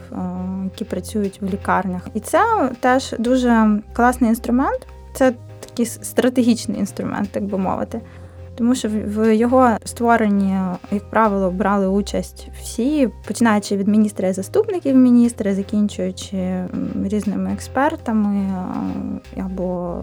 які 0.63 0.86
працюють 0.86 1.41
в 1.41 1.45
лікарнях. 1.45 2.07
І 2.13 2.19
це 2.19 2.41
теж 2.79 3.15
дуже 3.19 3.79
класний 3.93 4.29
інструмент. 4.29 4.88
Це 5.13 5.33
такий 5.59 5.86
стратегічний 5.86 6.79
інструмент, 6.79 7.29
так 7.31 7.43
би 7.43 7.57
мовити. 7.57 8.01
Тому 8.60 8.75
що 8.75 8.89
в 8.89 9.36
його 9.36 9.70
створенні, 9.86 10.58
як 10.92 11.10
правило, 11.10 11.51
брали 11.51 11.88
участь 11.88 12.48
всі, 12.62 13.10
починаючи 13.28 13.78
від 13.78 13.88
міністра 13.88 14.28
і 14.28 14.34
заступників 14.34 14.96
міністра, 14.96 15.56
закінчуючи 15.56 16.66
різними 17.04 17.54
експертами 17.54 18.50
або 19.38 19.98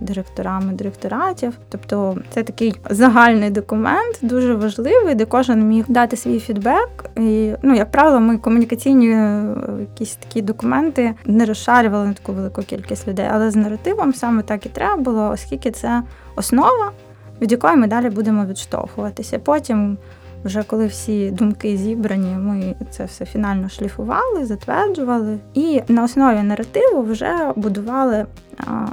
директорами 0.00 0.72
директоратів. 0.72 1.58
Тобто 1.68 2.16
це 2.30 2.42
такий 2.42 2.74
загальний 2.90 3.50
документ, 3.50 4.18
дуже 4.22 4.54
важливий, 4.54 5.14
де 5.14 5.24
кожен 5.24 5.68
міг 5.68 5.84
дати 5.88 6.16
свій 6.16 6.40
фідбек. 6.40 7.10
І, 7.16 7.52
ну, 7.62 7.74
як 7.74 7.90
правило, 7.90 8.20
ми 8.20 8.38
комунікаційні 8.38 9.10
е, 9.10 9.54
якісь 9.80 10.16
такі 10.16 10.42
документи 10.42 11.14
не 11.24 11.44
розшарювали 11.44 12.06
на 12.06 12.12
таку 12.12 12.32
велику 12.32 12.62
кількість 12.62 13.08
людей, 13.08 13.26
але 13.32 13.50
з 13.50 13.56
наративом 13.56 14.14
саме 14.14 14.42
так 14.42 14.66
і 14.66 14.68
треба 14.68 15.02
було, 15.02 15.30
оскільки 15.30 15.70
це 15.70 16.02
основа, 16.36 16.92
від 17.40 17.52
якої 17.52 17.76
ми 17.76 17.86
далі 17.86 18.10
будемо 18.10 18.46
відштовхуватися. 18.46 19.38
Потім. 19.38 19.98
Вже 20.44 20.62
коли 20.62 20.86
всі 20.86 21.30
думки 21.30 21.76
зібрані, 21.76 22.36
ми 22.36 22.74
це 22.90 23.04
все 23.04 23.24
фінально 23.24 23.68
шліфували, 23.68 24.46
затверджували, 24.46 25.38
і 25.54 25.82
на 25.88 26.04
основі 26.04 26.42
наративу 26.42 27.02
вже 27.02 27.52
будували 27.56 28.26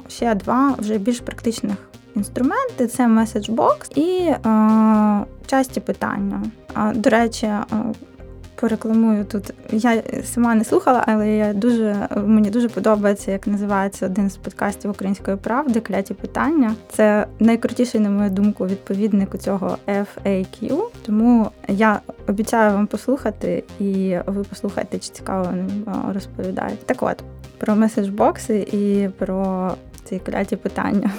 ще 0.07 0.35
два 0.35 0.75
вже 0.79 0.97
більш 0.97 1.19
практичних 1.19 1.75
інструменти: 2.15 2.87
це 2.87 3.07
меседжбокс 3.07 3.91
і 3.95 4.33
часті 5.45 5.79
питання. 5.79 6.43
До 6.93 7.09
речі, 7.09 7.49
порекламую 8.63 9.25
тут. 9.25 9.53
Я 9.71 10.03
сама 10.23 10.55
не 10.55 10.63
слухала, 10.63 11.03
але 11.07 11.29
я 11.29 11.53
дуже 11.53 12.07
мені 12.25 12.49
дуже 12.49 12.69
подобається, 12.69 13.31
як 13.31 13.47
називається 13.47 14.05
один 14.05 14.29
з 14.29 14.37
подкастів 14.37 14.91
Української 14.91 15.37
правди 15.37 15.79
Кляті 15.79 16.13
питання. 16.13 16.75
Це 16.89 17.27
найкрутіший, 17.39 18.01
на 18.01 18.09
мою 18.09 18.29
думку, 18.29 18.67
відповідник 18.67 19.35
у 19.35 19.37
цього 19.37 19.77
FAQ. 19.87 20.81
Тому 21.05 21.51
я 21.67 21.99
обіцяю 22.27 22.73
вам 22.73 22.87
послухати, 22.87 23.63
і 23.79 24.17
ви 24.25 24.43
послухайте, 24.43 24.99
чи 24.99 25.09
цікаво 25.09 25.47
розповідають. 26.13 26.85
Так 26.85 27.03
от 27.03 27.23
про 27.57 27.75
меседжбокси 27.75 28.57
і 28.71 29.09
про 29.17 29.71
ці 30.03 30.19
кляті 30.19 30.55
питання. 30.55 31.11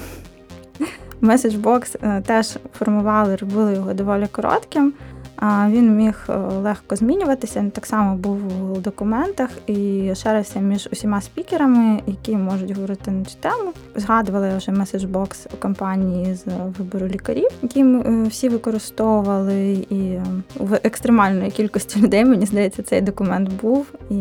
Меседжбокс 1.21 1.97
е, 2.03 2.23
теж 2.27 2.57
формували, 2.79 3.37
робили 3.37 3.75
його 3.75 3.95
доволі 3.95 4.27
коротким. 4.33 4.95
Він 5.43 5.97
міг 5.97 6.15
е, 6.29 6.37
легко 6.37 6.97
змінюватися. 6.97 7.71
Так 7.75 7.87
само 7.87 8.17
був 8.17 8.41
у 8.73 8.81
документах 8.81 9.51
і 9.67 10.13
шерився 10.15 10.61
між 10.61 10.89
усіма 10.93 11.21
спікерами, 11.21 12.01
які 12.07 12.37
можуть 12.37 12.71
говорити 12.71 13.11
на 13.11 13.25
цю 13.25 13.37
тему. 13.41 13.73
Згадували 13.95 14.57
вже 14.57 14.73
меседжбокс 14.73 15.47
у 15.55 15.57
кампанії 15.57 16.35
з 16.35 16.45
вибору 16.79 17.07
лікарів, 17.07 17.49
які 17.63 17.81
е, 17.81 18.27
всі 18.29 18.49
використовували, 18.49 19.73
і 19.91 20.19
в 20.57 20.81
екстремальної 20.85 21.51
кількості 21.51 22.01
людей 22.01 22.25
мені 22.25 22.47
здається, 22.47 22.83
цей 22.83 23.01
документ 23.01 23.53
був 23.63 23.87
і 24.11 24.15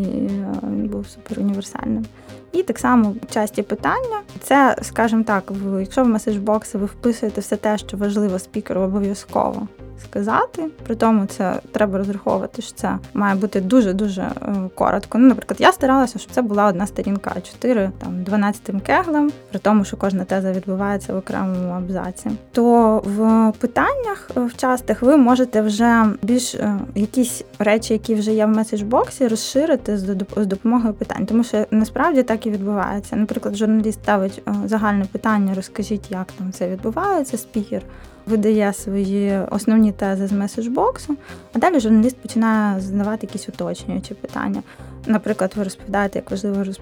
він 0.64 0.88
був 0.92 1.08
супер 1.08 1.40
універсальним. 1.40 2.06
І 2.52 2.64
так 2.64 2.80
само 2.80 3.16
часті 3.30 3.62
питання. 3.62 4.22
Це, 4.40 4.76
скажімо 4.82 5.24
так, 5.24 5.52
якщо 5.80 6.04
в 6.04 6.08
меседжбокси 6.08 6.78
ви 6.78 6.86
вписуєте 6.86 7.42
все 7.42 7.56
те, 7.56 7.78
що 7.78 7.98
важливо 7.98 8.40
спікеру, 8.40 8.82
обов'язково 8.82 9.68
сказати. 10.04 10.70
При 10.84 10.96
тому 10.96 11.26
це 11.26 11.60
треба 11.72 11.98
розраховувати, 11.98 12.62
що 12.62 12.74
це 12.76 12.98
має 13.14 13.36
бути 13.36 13.62
дуже-дуже 13.62 14.22
е, 14.22 14.34
коротко. 14.76 15.18
Ну, 15.18 15.28
наприклад, 15.28 15.62
я 15.62 15.72
старалася, 15.72 16.20
щоб 16.20 16.32
це 16.32 16.42
була 16.42 16.68
одна 16.68 16.88
сторінка 16.88 17.36
А4, 17.38 17.92
там 17.98 18.24
12 18.24 18.72
кеглем, 18.86 19.32
при 19.50 19.60
тому, 19.60 19.86
що 19.86 19.98
кожна 19.98 20.24
теза 20.24 20.52
відбувається 20.52 21.14
в 21.14 21.18
окремому 21.18 21.74
абзаці. 21.74 22.32
То 22.52 22.98
в 23.06 23.52
питаннях 23.60 24.32
е, 24.38 24.40
в 24.40 24.56
частих 24.56 25.02
ви 25.02 25.18
можете 25.18 25.62
вже 25.62 26.06
більш 26.22 26.56
е, 26.56 26.80
якісь 26.96 27.44
речі, 27.60 27.94
які 27.94 28.16
вже 28.16 28.34
є 28.34 28.46
в 28.46 28.50
меседжбоксі, 28.50 29.28
розширити 29.28 29.98
з 30.36 30.46
допомогою 30.46 30.94
питань, 30.94 31.26
тому 31.26 31.44
що 31.44 31.66
насправді 31.72 32.24
так 32.24 32.46
і 32.46 32.52
відбувається. 32.52 33.16
Наприклад, 33.16 33.56
журналіст 33.56 34.00
ставить 34.04 34.42
загальне 34.66 35.06
питання, 35.12 35.54
розкажіть, 35.56 36.12
як 36.12 36.32
там 36.32 36.52
це 36.52 36.70
відбувається, 36.70 37.38
спікер 37.38 37.82
видає 38.26 38.74
свої 38.74 39.40
основні 39.52 39.92
тези 39.92 40.28
з 40.28 40.32
меседжбоксу, 40.32 41.16
а 41.54 41.60
далі 41.60 41.80
журналіст 41.80 42.18
починає 42.18 42.80
задавати 42.80 43.28
якісь 43.28 43.50
уточнюючі 43.50 44.14
питання. 44.14 44.64
Наприклад, 45.06 45.54
ви 45.56 45.64
розповідаєте, 45.64 46.20
як 46.20 46.32
важливо 46.32 46.64
розп... 46.64 46.82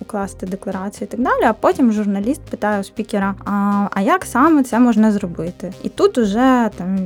укласти 0.00 0.46
декларацію 0.46 1.08
і 1.08 1.10
так 1.10 1.20
далі. 1.20 1.42
А 1.44 1.52
потім 1.52 1.92
журналіст 1.92 2.40
питає 2.40 2.80
у 2.80 2.84
спікера: 2.84 3.34
а 3.44 3.88
а 3.90 4.00
як 4.00 4.24
саме 4.24 4.62
це 4.62 4.78
можна 4.78 5.12
зробити? 5.12 5.72
І 5.82 5.88
тут 5.88 6.18
уже 6.18 6.70
там 6.76 6.96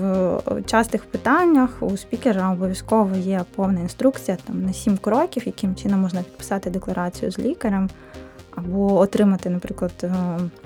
в 0.00 0.40
частих 0.66 1.04
питаннях 1.04 1.70
у 1.80 1.96
спікера 1.96 2.52
обов'язково 2.52 3.16
є 3.16 3.40
повна 3.54 3.80
інструкція 3.80 4.36
там 4.46 4.62
на 4.62 4.72
сім 4.72 4.96
кроків, 4.96 5.42
яким 5.46 5.74
чином 5.74 6.00
можна 6.00 6.22
підписати 6.22 6.70
декларацію 6.70 7.30
з 7.30 7.38
лікарем 7.38 7.90
або 8.58 8.98
отримати, 8.98 9.50
наприклад, 9.50 9.92
е, 10.02 10.12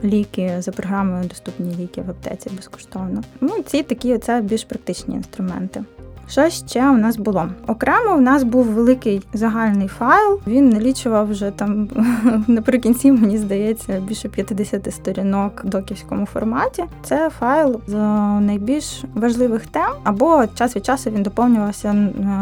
ліки 0.05 0.57
за 0.59 0.72
програмою 0.72 1.28
Доступні 1.28 1.74
ліки 1.76 2.02
в 2.02 2.11
аптеці 2.11 2.50
безкоштовно. 2.57 3.22
Ну, 3.40 3.50
ці 3.66 3.83
такі 3.83 4.18
це 4.18 4.40
більш 4.40 4.64
практичні 4.64 5.14
інструменти. 5.14 5.85
Що 6.32 6.50
ще 6.50 6.90
у 6.90 6.96
нас 6.96 7.16
було? 7.16 7.48
Окремо 7.66 8.16
у 8.16 8.20
нас 8.20 8.42
був 8.42 8.66
великий 8.66 9.22
загальний 9.32 9.88
файл. 9.88 10.40
Він 10.46 10.68
налічував 10.68 11.30
вже 11.30 11.50
там 11.50 11.88
наприкінці, 12.48 13.12
мені 13.12 13.38
здається, 13.38 14.00
більше 14.00 14.28
50 14.28 14.94
сторінок 14.94 15.64
в 15.64 15.68
доківському 15.68 16.26
форматі. 16.26 16.84
Це 17.02 17.30
файл 17.30 17.80
з 17.86 17.94
найбільш 18.40 19.04
важливих 19.14 19.66
тем, 19.66 19.90
або 20.04 20.44
час 20.54 20.76
від 20.76 20.84
часу 20.84 21.10
він 21.10 21.22
доповнювався 21.22 21.92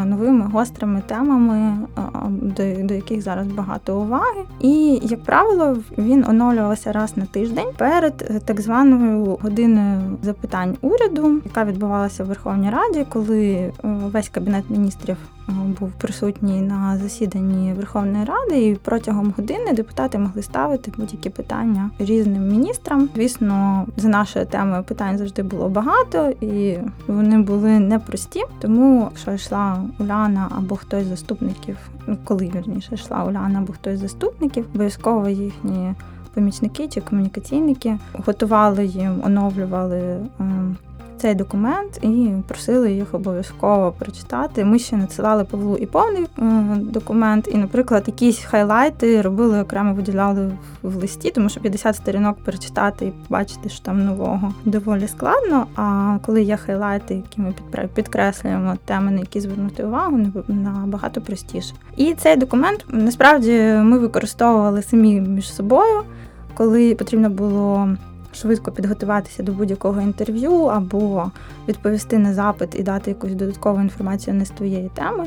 новими 0.04 0.50
гострими 0.52 1.02
темами, 1.06 1.78
до, 2.42 2.62
до 2.82 2.94
яких 2.94 3.22
зараз 3.22 3.46
багато 3.46 4.00
уваги. 4.00 4.42
І, 4.60 5.00
як 5.02 5.24
правило, 5.24 5.76
він 5.98 6.24
оновлювався 6.28 6.92
раз 6.92 7.16
на 7.16 7.26
тиждень 7.26 7.68
перед 7.76 8.44
так 8.44 8.60
званою 8.60 9.38
годиною 9.42 10.00
запитань 10.22 10.76
уряду, 10.80 11.40
яка 11.44 11.64
відбувалася 11.64 12.24
в 12.24 12.26
Верховній 12.26 12.70
Раді, 12.70 13.06
коли 13.08 13.72
весь 13.82 14.28
кабінет 14.28 14.70
міністрів 14.70 15.16
е, 15.48 15.52
був 15.80 15.92
присутній 15.92 16.60
на 16.60 16.98
засіданні 16.98 17.72
Верховної 17.72 18.24
Ради, 18.24 18.66
і 18.66 18.74
протягом 18.74 19.34
години 19.36 19.72
депутати 19.72 20.18
могли 20.18 20.42
ставити 20.42 20.92
будь-які 20.96 21.30
питання 21.30 21.90
різним 21.98 22.48
міністрам. 22.48 23.08
Звісно, 23.14 23.86
за 23.96 24.08
нашою 24.08 24.46
темою 24.46 24.82
питань 24.82 25.18
завжди 25.18 25.42
було 25.42 25.68
багато, 25.68 26.28
і 26.40 26.78
вони 27.06 27.38
були 27.38 27.78
непрості. 27.78 28.42
Тому, 28.60 29.08
якщо 29.10 29.32
йшла 29.32 29.84
Уляна 29.98 30.48
або 30.58 30.76
хтось 30.76 31.04
з 31.04 31.08
заступників, 31.08 31.76
ну, 32.06 32.16
коли 32.24 32.52
вірніше 32.54 32.94
йшла 32.94 33.24
Уляна 33.24 33.58
або 33.58 33.72
хтось 33.72 33.98
з 33.98 34.00
заступників, 34.00 34.66
обов'язково 34.74 35.28
їхні. 35.28 35.94
Помічники 36.34 36.88
чи 36.88 37.00
комунікаційники 37.00 37.98
готували 38.12 38.86
їм, 38.86 39.20
оновлювали 39.24 40.16
ем, 40.40 40.76
цей 41.20 41.34
документ 41.34 41.98
і 42.02 42.30
просили 42.48 42.92
їх 42.92 43.14
обов'язково 43.14 43.92
прочитати. 43.98 44.64
Ми 44.64 44.78
ще 44.78 44.96
надсилали 44.96 45.44
Павлу 45.44 45.76
і 45.76 45.86
повний 45.86 46.22
е, 46.22 46.26
документ, 46.76 47.48
і, 47.52 47.56
наприклад, 47.56 48.04
якісь 48.06 48.38
хайлайти 48.44 49.22
робили 49.22 49.60
окремо 49.60 49.94
виділяли 49.94 50.52
в 50.82 50.96
листі, 50.96 51.30
тому 51.30 51.48
що 51.48 51.60
50 51.60 51.96
сторінок 51.96 52.38
перечитати 52.44 53.06
і 53.06 53.10
побачити, 53.10 53.68
що 53.68 53.84
там 53.84 54.04
нового 54.04 54.54
доволі 54.64 55.08
складно. 55.08 55.66
А 55.76 56.18
коли 56.26 56.42
є 56.42 56.56
хайлайти, 56.56 57.14
які 57.14 57.40
ми 57.40 57.54
підкреслюємо 57.94 58.76
теми, 58.84 59.10
на 59.10 59.20
які 59.20 59.40
звернути 59.40 59.84
увагу, 59.84 60.18
набагато 60.48 61.20
простіше. 61.20 61.74
І 61.96 62.14
цей 62.14 62.36
документ 62.36 62.84
насправді 62.88 63.52
ми 63.82 63.98
використовували 63.98 64.82
самі 64.82 65.20
між 65.20 65.54
собою, 65.54 66.02
коли 66.54 66.94
потрібно 66.94 67.30
було 67.30 67.88
швидко 68.32 68.72
підготуватися 68.72 69.42
до 69.42 69.52
будь-якого 69.52 70.00
інтерв'ю 70.00 70.52
або 70.52 71.30
відповісти 71.68 72.18
на 72.18 72.34
запит 72.34 72.74
і 72.74 72.82
дати 72.82 73.10
якусь 73.10 73.34
додаткову 73.34 73.80
інформацію 73.80 74.34
не 74.34 74.44
з 74.44 74.50
твоєї 74.50 74.90
теми. 74.94 75.26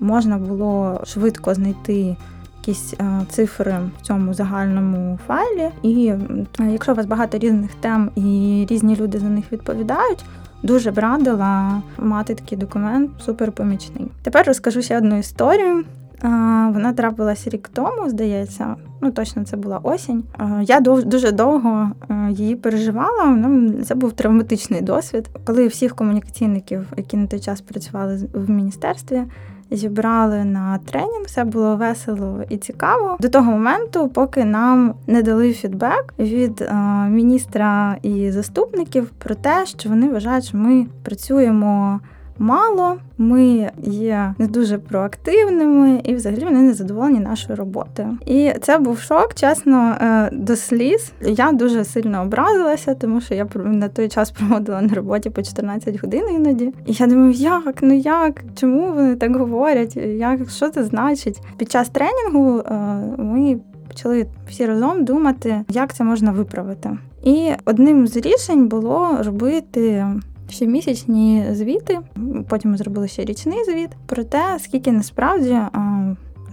Можна 0.00 0.38
було 0.38 1.00
швидко 1.04 1.54
знайти 1.54 2.16
якісь 2.60 2.94
е, 3.00 3.20
цифри 3.28 3.78
в 3.98 4.06
цьому 4.06 4.34
загальному 4.34 5.18
файлі. 5.26 5.70
І 5.82 6.06
е, 6.06 6.70
якщо 6.70 6.92
у 6.92 6.94
вас 6.94 7.06
багато 7.06 7.38
різних 7.38 7.70
тем 7.74 8.10
і 8.16 8.66
різні 8.70 8.96
люди 8.96 9.18
за 9.18 9.28
них 9.28 9.52
відповідають. 9.52 10.24
Дуже 10.62 10.90
б 10.90 10.98
радила 10.98 11.82
мати 11.98 12.34
такий 12.34 12.58
документ 12.58 13.10
суперпомічний. 13.20 14.06
Тепер 14.22 14.46
розкажу 14.46 14.82
ще 14.82 14.98
одну 14.98 15.18
історію. 15.18 15.84
Вона 16.22 16.92
трапилася 16.92 17.50
рік 17.50 17.70
тому, 17.74 18.08
здається. 18.08 18.76
Ну 19.00 19.10
точно 19.10 19.44
це 19.44 19.56
була 19.56 19.78
осінь. 19.78 20.24
Я 20.62 20.80
дуже 20.80 21.32
довго 21.32 21.90
е, 22.10 22.28
її 22.30 22.56
переживала. 22.56 23.24
Ну, 23.24 23.72
це 23.84 23.94
був 23.94 24.12
травматичний 24.12 24.80
досвід, 24.80 25.30
коли 25.44 25.66
всіх 25.66 25.94
комунікаційників, 25.94 26.86
які 26.96 27.16
на 27.16 27.26
той 27.26 27.40
час 27.40 27.60
працювали 27.60 28.28
в 28.34 28.50
міністерстві, 28.50 29.22
зібрали 29.70 30.44
на 30.44 30.78
тренінг. 30.78 31.24
Все 31.24 31.44
було 31.44 31.76
весело 31.76 32.42
і 32.48 32.56
цікаво 32.56 33.16
до 33.20 33.28
того 33.28 33.52
моменту, 33.52 34.08
поки 34.08 34.44
нам 34.44 34.94
не 35.06 35.22
дали 35.22 35.52
фідбек 35.52 36.14
від 36.18 36.62
е, 36.62 36.74
міністра 37.08 37.96
і 38.02 38.30
заступників 38.30 39.10
про 39.18 39.34
те, 39.34 39.66
що 39.66 39.88
вони 39.88 40.08
вважають, 40.08 40.44
що 40.44 40.58
ми 40.58 40.86
працюємо 41.02 42.00
мало, 42.40 42.96
ми 43.18 43.70
є 43.82 44.34
не 44.38 44.46
дуже 44.46 44.78
проактивними, 44.78 46.00
і 46.04 46.14
взагалі 46.14 46.44
вони 46.44 46.62
не 46.62 46.74
задоволені 46.74 47.20
нашою 47.20 47.56
роботою. 47.56 48.18
І 48.26 48.52
це 48.60 48.78
був 48.78 48.98
шок, 48.98 49.34
чесно, 49.34 49.96
е, 50.00 50.30
до 50.32 50.56
сліз. 50.56 51.12
Я 51.22 51.52
дуже 51.52 51.84
сильно 51.84 52.22
образилася, 52.22 52.94
тому 52.94 53.20
що 53.20 53.34
я 53.34 53.46
на 53.54 53.88
той 53.88 54.08
час 54.08 54.30
проводила 54.30 54.82
на 54.82 54.94
роботі 54.94 55.30
по 55.30 55.42
14 55.42 56.02
годин 56.02 56.24
іноді. 56.34 56.74
І 56.86 56.92
я 56.92 57.06
думаю, 57.06 57.32
як, 57.32 57.74
ну 57.82 57.94
як, 57.94 58.44
чому 58.60 58.92
вони 58.92 59.16
так 59.16 59.36
говорять? 59.36 59.96
Як 59.96 60.50
що 60.50 60.68
це 60.68 60.84
значить? 60.84 61.40
Під 61.56 61.70
час 61.70 61.88
тренінгу 61.88 62.58
е, 62.58 62.74
ми 63.18 63.58
почали 63.88 64.26
всі 64.48 64.66
разом 64.66 65.04
думати, 65.04 65.64
як 65.68 65.94
це 65.94 66.04
можна 66.04 66.32
виправити. 66.32 66.90
І 67.24 67.50
одним 67.64 68.06
з 68.06 68.16
рішень 68.16 68.68
було 68.68 69.18
робити 69.20 70.06
щомісячні 70.52 71.44
звіти. 71.52 71.98
Потім 72.48 72.70
ми 72.70 72.76
зробили 72.76 73.08
ще 73.08 73.24
річний 73.24 73.64
звіт 73.64 73.90
про 74.06 74.24
те, 74.24 74.58
скільки 74.60 74.92
насправді. 74.92 75.58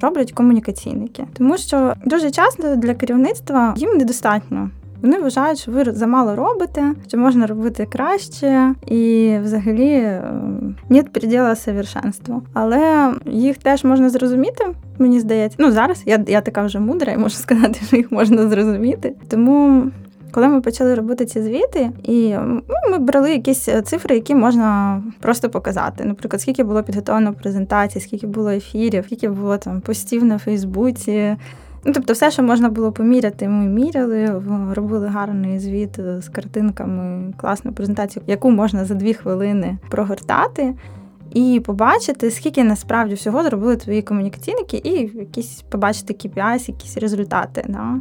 Роблять 0.01 0.31
комунікаційники, 0.31 1.23
тому 1.33 1.57
що 1.57 1.93
дуже 2.05 2.31
часто 2.31 2.75
для 2.75 2.93
керівництва 2.93 3.73
їм 3.77 3.97
недостатньо. 3.97 4.69
Вони 5.01 5.19
вважають, 5.19 5.59
що 5.59 5.71
ви 5.71 5.83
замало 5.85 6.35
робите, 6.35 6.93
що 7.07 7.17
можна 7.17 7.47
робити 7.47 7.87
краще, 7.91 8.73
і 8.87 9.35
взагалі 9.43 10.21
нет 10.89 11.13
приділа 11.13 11.55
совершенству. 11.55 12.41
Але 12.53 13.13
їх 13.25 13.57
теж 13.57 13.83
можна 13.83 14.09
зрозуміти, 14.09 14.65
мені 14.99 15.19
здається. 15.19 15.57
Ну 15.59 15.71
зараз 15.71 16.03
я 16.05 16.23
я 16.27 16.41
така 16.41 16.63
вже 16.63 16.79
мудра, 16.79 17.13
і 17.13 17.17
можу 17.17 17.35
сказати, 17.35 17.79
що 17.87 17.95
їх 17.95 18.11
можна 18.11 18.47
зрозуміти. 18.47 19.15
Тому 19.29 19.91
коли 20.37 20.47
ми 20.47 20.61
почали 20.61 20.95
робити 20.95 21.25
ці 21.25 21.41
звіти, 21.41 21.91
і 22.03 22.35
ну, 22.45 22.91
ми 22.91 22.97
брали 22.97 23.31
якісь 23.31 23.69
е, 23.69 23.81
цифри, 23.81 24.15
які 24.15 24.35
можна 24.35 25.01
просто 25.19 25.49
показати. 25.49 26.05
Наприклад, 26.05 26.41
скільки 26.41 26.63
було 26.63 26.83
підготовлено 26.83 27.33
презентацій, 27.33 27.99
скільки 27.99 28.27
було 28.27 28.49
ефірів, 28.49 29.03
скільки 29.05 29.29
було 29.29 29.57
там 29.57 29.81
постів 29.81 30.23
на 30.23 30.37
Фейсбуці. 30.37 31.35
Ну, 31.85 31.93
тобто, 31.93 32.13
все, 32.13 32.31
що 32.31 32.43
можна 32.43 32.69
було 32.69 32.91
поміряти, 32.91 33.47
ми 33.47 33.65
міряли, 33.67 34.41
робили 34.71 35.07
гарний 35.07 35.59
звіт 35.59 35.99
з 36.19 36.29
картинками, 36.29 37.33
класну 37.37 37.73
презентацію, 37.73 38.23
яку 38.27 38.51
можна 38.51 38.85
за 38.85 38.93
дві 38.93 39.13
хвилини 39.13 39.77
прогортати. 39.89 40.75
І 41.33 41.61
побачити, 41.65 42.31
скільки 42.31 42.63
насправді 42.63 43.13
всього 43.13 43.43
зробили 43.43 43.75
твої 43.75 44.01
комунікаційники, 44.01 44.81
і 44.83 44.91
якісь 45.19 45.61
побачити 45.69 46.13
KPIs, 46.13 46.69
якісь 46.69 46.97
результати. 46.97 47.65
Да? 47.69 47.99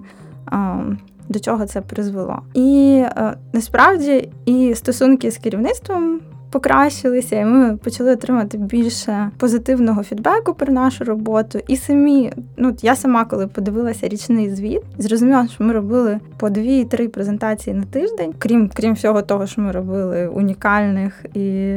До 1.28 1.40
чого 1.40 1.66
це 1.66 1.80
призвело. 1.80 2.42
І 2.54 3.02
е, 3.04 3.36
насправді 3.52 4.28
і 4.46 4.74
стосунки 4.74 5.30
з 5.30 5.38
керівництвом 5.38 6.20
покращилися, 6.56 7.36
і 7.36 7.44
ми 7.44 7.76
почали 7.76 8.12
отримати 8.12 8.58
більше 8.58 9.30
позитивного 9.38 10.02
фідбеку 10.02 10.54
про 10.54 10.72
нашу 10.72 11.04
роботу. 11.04 11.58
І 11.68 11.76
самі, 11.76 12.32
ну 12.56 12.76
я 12.82 12.96
сама, 12.96 13.24
коли 13.24 13.46
подивилася 13.46 14.08
річний 14.08 14.50
звіт, 14.50 14.82
зрозуміла, 14.98 15.48
що 15.48 15.64
ми 15.64 15.72
робили 15.72 16.20
по 16.36 16.50
дві-три 16.50 17.08
презентації 17.08 17.76
на 17.76 17.82
тиждень, 17.82 18.34
крім 18.38 18.70
крім 18.74 18.94
всього 18.94 19.22
того, 19.22 19.46
що 19.46 19.60
ми 19.62 19.72
робили 19.72 20.28
унікальних 20.28 21.24
і 21.34 21.76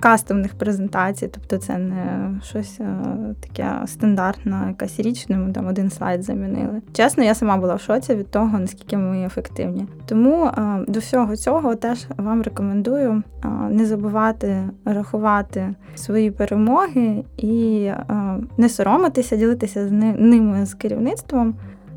кастомних 0.00 0.54
презентацій. 0.54 1.30
Тобто, 1.34 1.58
це 1.58 1.78
не 1.78 2.30
щось 2.44 2.80
е, 2.80 2.96
таке 3.40 3.86
стандартне, 3.86 4.64
якась 4.68 5.00
річне, 5.00 5.36
ми 5.36 5.52
там 5.52 5.66
один 5.66 5.90
слайд 5.90 6.22
замінили. 6.22 6.82
Чесно, 6.92 7.24
я 7.24 7.34
сама 7.34 7.56
була 7.56 7.74
в 7.74 7.80
шоці 7.80 8.14
від 8.14 8.30
того, 8.30 8.58
наскільки 8.58 8.96
ми 8.96 9.26
ефективні. 9.26 9.86
Тому 10.06 10.44
е, 10.44 10.84
до 10.88 11.00
всього 11.00 11.36
цього 11.36 11.74
теж 11.74 12.06
вам 12.16 12.42
рекомендую 12.42 13.22
е, 13.44 13.48
не 13.70 13.86
забувати 13.86 14.13
забувати 14.14 14.68
рахувати 14.84 15.74
свої 15.94 16.30
перемоги 16.30 17.24
і 17.36 17.84
е, 17.84 18.06
не 18.58 18.68
соромитися, 18.68 19.36
ділитися 19.36 19.88
з 19.88 19.90
ними 20.18 20.66
з 20.66 20.74
керівництвом, 20.74 21.54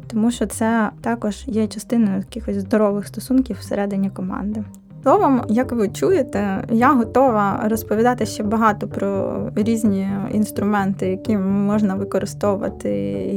тому 0.07 0.31
що 0.31 0.45
це 0.45 0.89
також 1.01 1.43
є 1.47 1.67
частиною 1.67 2.17
якихось 2.17 2.55
здорових 2.55 3.07
стосунків 3.07 3.57
всередині 3.59 4.09
команди. 4.09 4.63
Словом, 5.03 5.41
як 5.49 5.71
ви 5.71 5.89
чуєте, 5.89 6.63
я 6.69 6.93
готова 6.93 7.63
розповідати 7.65 8.25
ще 8.25 8.43
багато 8.43 8.87
про 8.87 9.39
різні 9.55 10.07
інструменти, 10.31 11.07
які 11.07 11.37
можна 11.37 11.95
використовувати, 11.95 12.89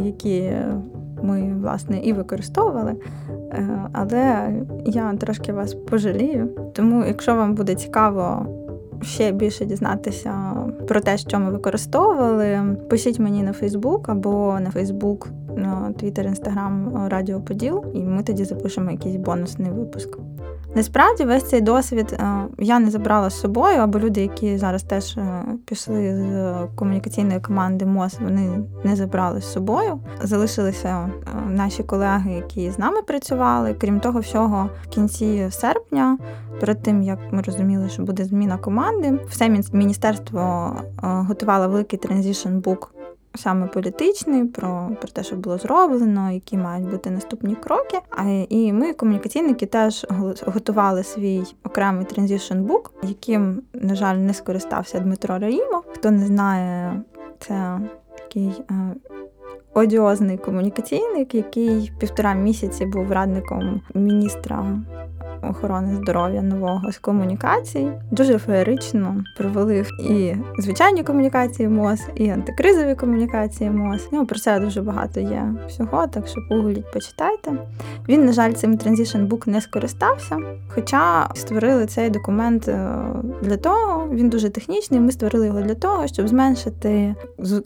які 0.05 0.53
ми 1.23 1.55
власне 1.61 1.99
і 1.99 2.13
використовували. 2.13 2.95
Е, 3.53 3.89
але 3.93 4.53
я 4.85 5.15
трошки 5.15 5.53
вас 5.53 5.75
пожалію. 5.75 6.49
Тому, 6.75 7.05
якщо 7.07 7.35
вам 7.35 7.55
буде 7.55 7.75
цікаво 7.75 8.47
ще 9.03 9.33
більше 9.33 9.65
дізнатися 9.65 10.35
про 10.89 11.01
те, 11.01 11.19
що 11.19 11.41
ми 11.41 11.51
використовували, 11.51 12.77
пишіть 12.91 13.19
мені 13.19 13.43
на 13.43 13.53
Фейсбук 13.53 14.09
або 14.09 14.61
на 14.61 14.71
Фейсбук, 14.71 15.29
Твіттер, 15.93 16.27
Інстаграм 16.27 17.07
Радіо 17.11 17.41
Поділ, 17.41 17.85
і 17.95 17.99
ми 18.01 18.23
тоді 18.23 18.45
запишемо 18.45 18.91
якийсь 18.91 19.17
бонусний 19.17 19.71
випуск. 19.71 20.19
Насправді, 20.75 21.25
весь 21.25 21.49
цей 21.49 21.61
досвід 21.61 22.13
е, 22.13 22.47
я 22.59 22.79
не 22.79 22.91
забрала 22.91 23.31
з 23.31 23.41
собою, 23.41 23.79
або 23.79 23.99
люди, 23.99 24.21
які 24.21 24.59
зараз 24.59 24.83
теж 24.83 25.17
е, 25.17 25.45
пішли 25.67 26.17
з 26.17 26.55
комунікаційної 26.77 27.41
команди 27.41 27.87
МОЗ, 27.87 28.17
вони 28.21 28.63
не 28.85 28.97
забрали 28.97 29.41
з 29.41 29.53
собою. 29.53 30.01
Залишилися 30.23 30.89
е, 30.89 31.51
наші 31.51 31.83
колеги, 31.83 32.33
які 32.33 32.71
з 32.71 32.79
нами 32.79 33.03
працювали. 33.03 33.75
Крім 33.81 34.01
того, 34.01 34.21
всього 34.21 34.71
в 34.83 34.89
кінці 34.89 35.49
серпня, 35.51 36.19
перед 36.61 36.83
тим 36.83 37.03
як 37.03 37.19
ми 37.31 37.43
розуміли, 37.43 37.89
що 37.89 38.03
буде 38.03 38.25
зміна 38.25 38.57
команди, 38.57 39.19
все 39.29 39.63
міністерство 39.73 40.77
готувало 41.03 41.69
великий 41.69 41.99
transition 41.99 42.59
book 42.59 42.95
саме 43.35 43.67
політичний, 43.67 44.45
про 44.45 44.91
про 45.01 45.09
те, 45.09 45.23
що 45.23 45.37
було 45.37 45.59
зроблено, 45.59 46.31
які 46.31 46.57
мають 46.57 46.91
бути 46.91 47.11
наступні 47.11 47.55
кроки. 47.55 47.99
А 48.11 48.25
і 48.49 48.73
ми, 48.73 48.93
комунікаційники, 48.93 49.67
теж 49.67 50.07
готували 50.47 51.03
свій 51.03 51.43
окремий 51.65 52.05
transition 52.05 52.59
book, 52.59 52.93
яким, 53.03 53.63
на 53.73 53.95
жаль, 53.95 54.17
не 54.17 54.35
скористався 54.35 55.01
Дмитро 55.01 55.39
Раїмов. 55.39 55.85
Хто 55.93 56.11
не 56.11 56.27
знає, 56.27 57.03
це 57.39 57.81
такий. 58.19 58.63
Е, 58.71 58.95
одіозний 59.75 60.39
комунікаційник, 60.39 61.35
який 61.35 61.93
півтора 61.99 62.35
місяці 62.35 62.87
був 62.87 63.13
радником 63.13 63.81
міністра 63.95 64.79
охорони 65.43 65.97
здоров'я 65.97 66.43
нового 66.43 66.93
з 66.93 66.99
комунікацій. 66.99 67.89
Дуже 68.11 68.39
феєрично 68.39 69.25
провели 69.37 69.85
і 70.01 70.35
звичайні 70.59 71.03
комунікації 71.03 71.69
МОЗ, 71.69 72.01
і 72.15 72.29
антикризові 72.29 72.95
комунікації 72.95 73.71
МОЗ. 73.71 74.09
Ну, 74.13 74.27
Про 74.27 74.39
це 74.39 74.61
дуже 74.61 74.83
багато 74.83 75.21
є 75.21 75.55
всього, 75.69 76.07
так 76.07 76.27
що 76.27 76.41
погугліть, 76.49 76.93
почитайте. 76.93 77.53
Він, 78.09 78.25
на 78.25 78.33
жаль, 78.33 78.53
цим 78.53 78.77
Transition 78.77 79.29
Book 79.29 79.49
не 79.49 79.61
скористався. 79.61 80.39
Хоча 80.69 81.29
створили 81.35 81.87
цей 81.87 82.11
документ 82.11 82.69
е, 82.69 82.89
для 83.43 83.57
того, 83.57 84.09
він 84.13 84.29
дуже 84.29 84.51
технічний. 84.51 85.01
Ми 85.01 85.13
створили 85.13 85.47
його 85.47 85.61
для 85.61 85.75
того, 85.75 86.07
щоб 86.07 86.29
зменшити 86.29 87.15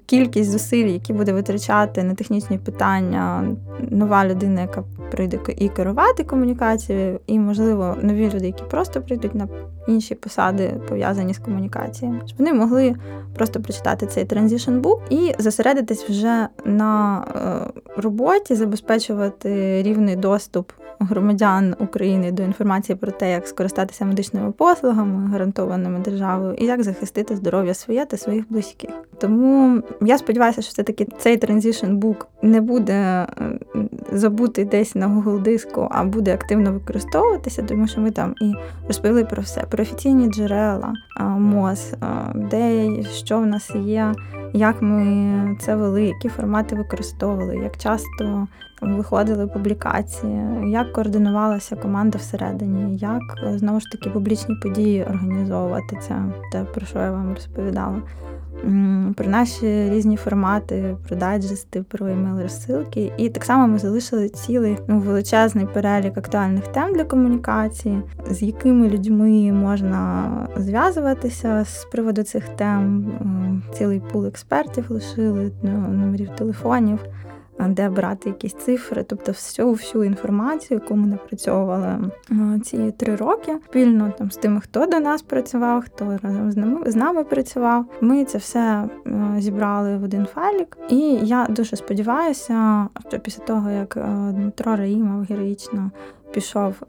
кількість 0.06 0.50
зусиль, 0.50 0.86
які 0.86 1.12
буде 1.12 1.32
витрачати 1.32 2.02
на 2.02 2.14
технічні 2.14 2.58
питання 2.58 3.44
нова 3.90 4.26
людина, 4.26 4.60
яка 4.60 4.84
прийде 5.10 5.38
і 5.58 5.68
керувати 5.68 6.24
комунікацією, 6.24 7.20
і, 7.26 7.38
можливо, 7.38 7.63
нові 8.02 8.30
люди, 8.34 8.46
які 8.46 8.64
просто 8.70 9.02
прийдуть 9.02 9.34
на 9.34 9.48
інші 9.88 10.14
посади, 10.14 10.80
пов'язані 10.88 11.34
з 11.34 11.38
комунікацією, 11.38 12.20
щоб 12.26 12.38
вони 12.38 12.52
могли 12.52 12.94
просто 13.36 13.60
прочитати 13.60 14.06
цей 14.06 14.24
Transition 14.24 14.80
Book 14.80 14.98
і 15.10 15.42
зосередитись 15.42 16.04
вже 16.10 16.48
на 16.64 17.24
е, 17.36 17.80
роботі, 17.96 18.54
забезпечувати 18.54 19.82
рівний 19.82 20.16
доступ 20.16 20.72
громадян 20.98 21.74
України 21.78 22.32
до 22.32 22.42
інформації 22.42 22.96
про 22.96 23.12
те, 23.12 23.32
як 23.32 23.48
скористатися 23.48 24.04
медичними 24.04 24.52
послугами, 24.52 25.30
гарантованими 25.30 25.98
державою, 25.98 26.54
і 26.58 26.64
як 26.64 26.82
захистити 26.82 27.36
здоров'я 27.36 27.74
своє 27.74 28.06
та 28.06 28.16
своїх 28.16 28.52
близьких. 28.52 28.90
Тому 29.18 29.82
я 30.00 30.18
сподіваюся, 30.18 30.62
що 30.62 30.70
все 30.70 30.82
таки 30.82 31.06
цей 31.18 31.38
Transition 31.38 31.98
Book 32.00 32.24
не 32.42 32.60
буде 32.60 33.26
забутий 34.12 34.64
десь 34.64 34.94
на 34.94 35.08
Google 35.08 35.42
диску, 35.42 35.88
а 35.90 36.04
буде 36.04 36.34
активно 36.34 36.72
використовуватися, 36.72 37.62
тому 37.62 37.86
що 37.86 38.00
ми 38.00 38.10
там 38.10 38.34
і 38.42 38.54
розповіли 38.86 39.24
про 39.24 39.42
все, 39.42 39.60
про 39.60 39.82
офіційні 39.82 40.28
джерела, 40.28 40.92
МОЗ, 41.38 41.92
де 42.34 42.90
що 43.02 43.38
в 43.38 43.46
нас 43.46 43.70
є, 43.74 44.12
як 44.52 44.82
ми 44.82 45.56
це 45.60 45.76
вели, 45.76 46.04
які 46.04 46.28
формати 46.28 46.76
використовували, 46.76 47.56
як 47.56 47.78
часто 47.78 48.46
виходили 48.82 49.46
публікації, 49.46 50.70
як 50.70 50.92
координувалася 50.92 51.76
команда 51.76 52.18
всередині, 52.18 52.96
як 52.96 53.22
знову 53.54 53.80
ж 53.80 53.86
таки 53.90 54.10
публічні 54.10 54.54
події 54.62 55.04
організовувати 55.04 55.98
це, 56.08 56.22
те, 56.52 56.64
про 56.64 56.86
що 56.86 56.98
я 56.98 57.10
вам 57.10 57.34
розповідала. 57.34 58.02
Про 59.16 59.26
наші 59.26 59.90
різні 59.90 60.16
формати, 60.16 60.96
про 61.08 61.16
дайджести, 61.16 61.82
про 61.82 62.06
емейл 62.06 62.42
розсилки. 62.42 63.12
І 63.16 63.28
так 63.28 63.44
само 63.44 63.68
ми 63.68 63.78
залишили 63.78 64.28
цілий 64.28 64.78
ну, 64.88 64.98
величезний 64.98 65.66
перелік 65.66 66.18
актуальних 66.18 66.68
тем 66.68 66.94
для 66.94 67.04
комунікації, 67.04 68.02
з 68.30 68.42
якими 68.42 68.88
людьми 68.88 69.52
можна 69.52 70.30
зв'язуватися 70.56 71.64
з 71.64 71.84
приводу 71.84 72.22
цих 72.22 72.48
тем. 72.48 73.12
Цілий 73.74 74.00
пул 74.00 74.26
експертів 74.26 74.84
лишили, 74.88 75.52
ну, 75.62 75.70
номерів 75.70 76.30
телефонів 76.30 76.98
де 77.58 77.88
брати 77.88 78.28
якісь 78.28 78.54
цифри, 78.54 79.04
тобто 79.08 79.32
всю 79.32 79.72
всю 79.72 80.04
інформацію, 80.04 80.80
яку 80.82 80.96
ми 80.96 81.06
напрацьовували 81.06 81.98
ці 82.64 82.90
три 82.90 83.16
роки, 83.16 83.56
спільно 83.64 84.12
там 84.18 84.30
з 84.30 84.36
тими, 84.36 84.60
хто 84.60 84.86
до 84.86 85.00
нас 85.00 85.22
працював, 85.22 85.84
хто 85.84 86.18
разом 86.22 86.52
з 86.52 86.56
нами 86.56 86.90
з 86.90 86.96
нами 86.96 87.24
працював. 87.24 87.84
Ми 88.00 88.24
це 88.24 88.38
все 88.38 88.88
зібрали 89.38 89.96
в 89.96 90.04
один 90.04 90.26
файлік, 90.26 90.78
і 90.88 90.98
я 91.22 91.46
дуже 91.50 91.76
сподіваюся, 91.76 92.86
що 93.08 93.18
після 93.18 93.44
того 93.44 93.70
як 93.70 93.98
Дмитро 94.30 94.76
Раїмов 94.76 95.22
героїчно 95.22 95.90
пішов 96.32 96.82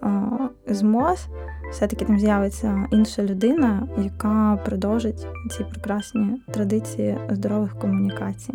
з 0.67 0.81
МОЗ, 0.81 1.27
все-таки 1.71 2.05
там 2.05 2.19
з'явиться 2.19 2.87
інша 2.91 3.23
людина, 3.23 3.87
яка 3.97 4.59
продовжить 4.65 5.27
ці 5.51 5.63
прекрасні 5.63 6.41
традиції 6.53 7.17
здорових 7.29 7.79
комунікацій. 7.79 8.53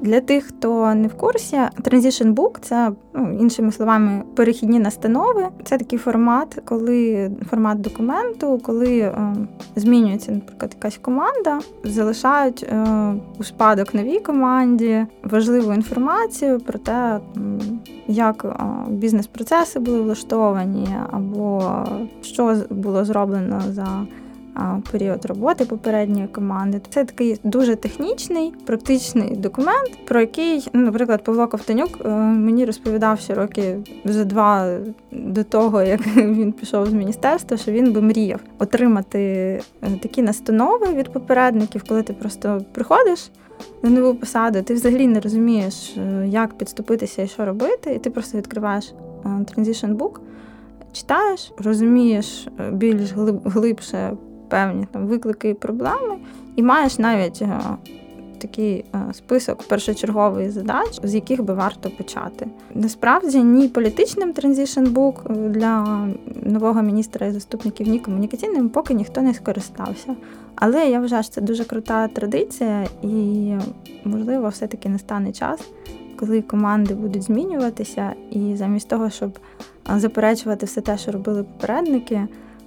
Для 0.00 0.20
тих, 0.20 0.44
хто 0.44 0.94
не 0.94 1.08
в 1.08 1.14
курсі, 1.14 1.56
Transition 1.56 2.34
Book– 2.34 2.58
це 2.60 2.92
ну, 3.14 3.38
іншими 3.40 3.72
словами 3.72 4.22
перехідні 4.36 4.78
настанови. 4.78 5.46
Це 5.64 5.78
такий 5.78 5.98
формат, 5.98 6.62
коли 6.64 7.30
формат 7.50 7.80
документу, 7.80 8.60
коли 8.62 8.98
е, 8.98 9.34
змінюється, 9.76 10.32
наприклад, 10.32 10.72
якась 10.74 10.98
команда, 10.98 11.60
залишають 11.84 12.62
е, 12.62 12.86
у 13.38 13.44
спадок 13.44 13.94
новій 13.94 14.20
команді 14.20 15.06
важливу 15.24 15.72
інформацію 15.72 16.60
про 16.60 16.78
те, 16.78 17.20
як 18.08 18.44
е, 18.44 18.64
бізнес-процеси 18.88 19.78
були 19.78 20.00
влаштовані, 20.00 20.88
або 21.10 21.72
що 22.22 22.39
було 22.70 23.04
зроблено 23.04 23.62
за 23.68 24.06
період 24.92 25.24
роботи 25.24 25.64
попередньої 25.64 26.28
команди. 26.28 26.80
Це 26.88 27.04
такий 27.04 27.40
дуже 27.44 27.76
технічний, 27.76 28.52
практичний 28.66 29.36
документ, 29.36 30.06
про 30.06 30.20
який, 30.20 30.68
ну, 30.72 30.80
наприклад, 30.80 31.24
Павло 31.24 31.48
Ковтанюк 31.48 31.98
е, 32.04 32.08
мені 32.18 32.64
розповідав 32.64 33.20
ще 33.20 33.34
роки 33.34 33.76
за 34.04 34.24
два 34.24 34.78
до 35.12 35.44
того, 35.44 35.82
як 35.82 36.00
він 36.16 36.52
пішов 36.52 36.86
з 36.86 36.92
міністерства, 36.92 37.56
що 37.56 37.72
він 37.72 37.92
би 37.92 38.00
мріяв 38.00 38.40
отримати 38.58 39.20
е, 39.20 39.62
такі 40.02 40.22
настанови 40.22 40.86
від 40.94 41.12
попередників, 41.12 41.84
коли 41.88 42.02
ти 42.02 42.12
просто 42.12 42.60
приходиш. 42.72 43.30
На 43.82 43.90
нову 43.90 44.14
посаду, 44.14 44.62
ти 44.62 44.74
взагалі 44.74 45.06
не 45.06 45.20
розумієш, 45.20 45.96
е, 45.96 46.26
як 46.28 46.58
підступитися 46.58 47.22
і 47.22 47.28
що 47.28 47.44
робити, 47.44 47.94
і 47.94 47.98
ти 47.98 48.10
просто 48.10 48.38
відкриваєш 48.38 48.92
Transition 49.24 49.96
Book, 49.96 50.20
читаєш, 50.92 51.52
розумієш 51.58 52.48
більш 52.72 53.12
глибше 53.44 54.16
певні 54.48 54.86
там 54.92 55.06
виклики 55.06 55.48
і 55.48 55.54
проблеми, 55.54 56.16
і 56.56 56.62
маєш 56.62 56.98
навіть 56.98 57.42
е, 57.42 57.60
такий 58.40 58.84
е, 58.94 59.12
список 59.12 59.62
першочергових 59.62 60.50
задач, 60.50 61.00
з 61.02 61.14
яких 61.14 61.42
би 61.42 61.54
варто 61.54 61.90
почати. 61.90 62.46
Насправді 62.74 63.42
ні 63.42 63.68
політичним 63.68 64.32
transition 64.32 65.15
book 65.15 65.48
для 65.48 66.08
нового 66.42 66.82
міністра 66.82 67.26
і 67.26 67.32
заступників, 67.32 67.88
ні 67.88 67.98
комунікаційним, 67.98 68.68
поки 68.68 68.94
ніхто 68.94 69.22
не 69.22 69.34
скористався. 69.34 70.16
Але 70.54 70.88
я 70.88 71.00
вважаю, 71.00 71.22
що 71.22 71.32
це 71.32 71.40
дуже 71.40 71.64
крута 71.64 72.08
традиція, 72.08 72.86
і 73.02 73.54
можливо, 74.04 74.48
все-таки 74.48 74.88
настане 74.88 75.32
час. 75.32 75.60
Коли 76.16 76.42
команди 76.42 76.94
будуть 76.94 77.22
змінюватися, 77.22 78.12
і 78.30 78.56
замість 78.56 78.88
того, 78.88 79.10
щоб 79.10 79.30
е, 79.30 79.40
заперечувати 79.98 80.66
все 80.66 80.80
те, 80.80 80.98
що 80.98 81.12
робили 81.12 81.42
попередники, 81.42 82.26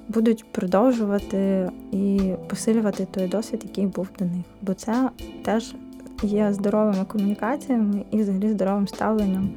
будуть 0.10 0.46
продовжувати 0.52 1.70
і 1.92 2.20
посилювати 2.50 3.08
той 3.12 3.28
досвід, 3.28 3.62
який 3.64 3.86
був 3.86 4.08
до 4.20 4.26
них. 4.26 4.46
Бо 4.62 4.74
це 4.74 5.10
теж 5.46 5.76
є 6.24 6.54
здоровими 6.54 7.06
комунікаціями 7.08 8.06
і 8.12 8.22
взагалі 8.22 8.50
здоровим 8.50 8.88
ставленням 8.88 9.50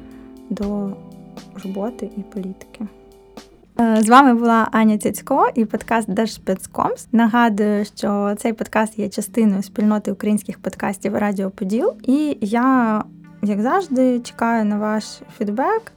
до 0.49 0.91
роботи 1.63 2.09
і 2.17 2.21
політики. 2.21 2.87
Е, 3.79 4.03
з 4.03 4.09
вами 4.09 4.33
була 4.33 4.67
Аня 4.71 4.97
Цяцько 4.97 5.49
і 5.55 5.65
подкаст 5.65 6.09
Держспецкомс. 6.09 7.07
Нагадую, 7.11 7.85
що 7.85 8.35
цей 8.37 8.53
подкаст 8.53 8.99
є 8.99 9.09
частиною 9.09 9.63
спільноти 9.63 10.11
українських 10.11 10.59
подкастів 10.59 11.15
Радіо 11.15 11.49
Поділ. 11.49 11.93
І 12.03 12.37
я 12.41 13.03
як 13.41 13.61
завжди, 13.61 14.19
чекаю 14.19 14.65
на 14.65 14.77
ваш 14.77 15.21
фідбек, 15.37 15.91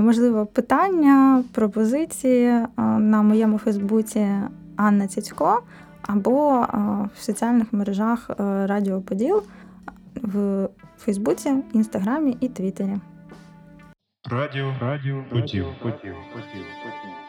можливо, 0.00 0.46
питання, 0.46 1.44
пропозиції 1.52 2.46
е, 2.46 2.68
на 2.98 3.22
моєму 3.22 3.58
Фейсбуці 3.58 4.28
Анна 4.76 5.08
Цяцько 5.08 5.62
або 6.02 6.54
е, 6.54 6.66
в 7.14 7.22
соціальних 7.22 7.72
мережах 7.72 8.30
Радіо 8.38 9.00
Поділ 9.00 9.42
в 10.22 10.68
Фейсбуці, 10.98 11.54
Інстаграмі 11.72 12.36
і 12.40 12.48
Твіттері. 12.48 12.96
Радіо 14.30 14.74
Радіо 14.80 15.24
Поділ. 15.30 15.42
Поділ. 15.42 15.64
Поділ. 15.82 16.14
Поділ. 16.32 17.21